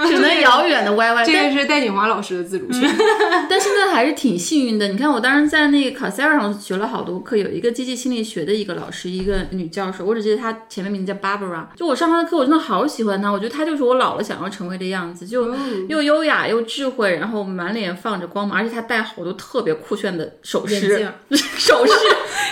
[0.09, 1.25] 只能遥远的歪歪。
[1.25, 2.83] 这个是戴锦华老师的自主权。
[3.49, 4.89] 但现在还是挺幸运的。
[4.89, 11.67] 你看，我当时在那个 Coursera 上学了好多课，有一个积极心理学的一个老师，一个女教授，我只记得她前面名字叫 Barbara。
[11.77, 15.55] 就我上她的课，我真的好喜欢她，我觉得她就是我老了想要成为的样子，就
[15.89, 21.93] 又优雅又智慧，然后满脸放着光芒，而且她戴好多特别酷炫的首饰， 首饰。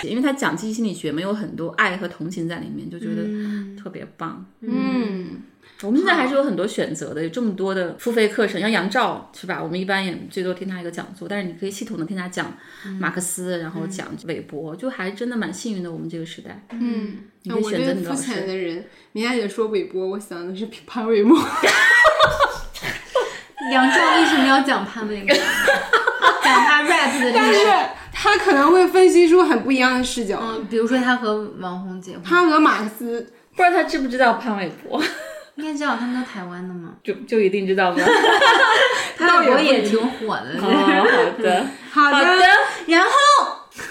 [0.07, 3.23] 因为她讲积极心理学，没有很多爱和同情在里面，就觉得
[3.81, 4.45] 特别棒。
[4.61, 5.41] 嗯，
[5.83, 9.61] 我们现在还是有很多选择的，有这么多的付费课程，像杨照是吧？
[9.61, 12.51] 我们一般也最多听他一个讲座，但是你可以系统的听他讲
[12.99, 15.91] 马克思，然后讲韦伯，就还真的蛮幸运的。
[15.91, 18.47] 我们这个时代，嗯，你可以选择你的老这肤浅。
[18.47, 21.37] 的人，明霞姐说韦伯，我想的是潘玮柏。
[23.71, 25.33] 杨照为什么要讲潘玮柏？
[26.43, 27.67] 讲他 rap 的历但是史。
[28.11, 30.39] 他可能会分析出很不一样的视角。
[30.41, 35.01] 嗯，比如说他和网红结婚，他和马克思，不知道他知不知道潘玮柏，
[35.55, 36.95] 应该知道他们都台湾的嘛。
[37.03, 38.03] 就就一定知道吗？
[39.17, 40.55] 潘玮柏也挺火的。
[40.61, 40.65] 哦，
[41.37, 42.45] 好的，好的，好的，
[42.87, 43.09] 然后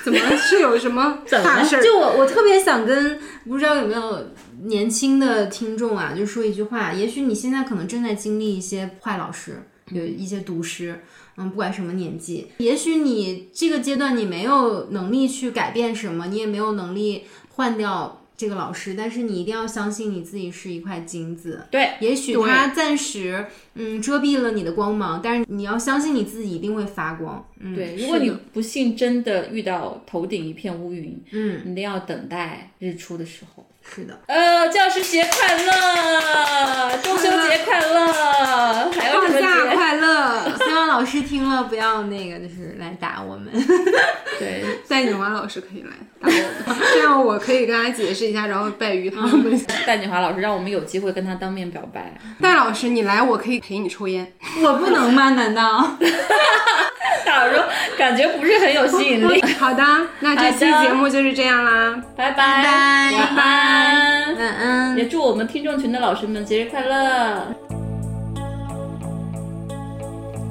[0.03, 1.83] 怎么是有什么 怎么了大事儿？
[1.83, 4.31] 就我我特别想跟不知道有没有
[4.65, 11.03] 年轻的听众啊，就说一句话，也许你现在可能正在经历一些坏老师，有一些毒师。
[11.39, 21.65] 嗯，不管什么年纪，也许你这个阶段你没有能力去改变什么，你也没有能力换掉这个老师，但是你一定要相信你自己是一块金子。
[21.71, 27.49] 对，也许对它暂时嗯遮蔽了你的光芒，但是你要相信你自己一定会发光。
[27.61, 33.65] 嗯，对，如果你不幸真的遇到头顶一片乌云，嗯你一定要等待日出的时候。
[33.85, 39.75] 是的，呃，教师节快乐， 中秋节快乐，还有什么放假节？
[39.77, 40.57] 快乐！
[40.57, 43.53] 希望老师听了不要那个就是来打我们。
[44.39, 45.91] 对，戴锦华老师可以来
[46.95, 49.61] 这样我可以跟他解释一下，然后拜于他们。
[49.87, 52.15] 戴锦华老师让我们有机会跟他当面表白。
[52.41, 54.33] 戴老师，你来，我可以陪你抽烟。
[54.63, 55.31] 我不能吗？
[55.31, 55.97] 难道？
[57.25, 57.65] 大说
[57.97, 59.43] 感觉不是很有吸引力。
[59.59, 59.83] 好的，
[60.21, 62.03] 那这期节目就是这样啦。
[62.17, 64.37] 拜拜，拜晚安。
[64.37, 64.99] 晚安。
[64.99, 67.82] 也祝我们听众群的老师们节日快乐。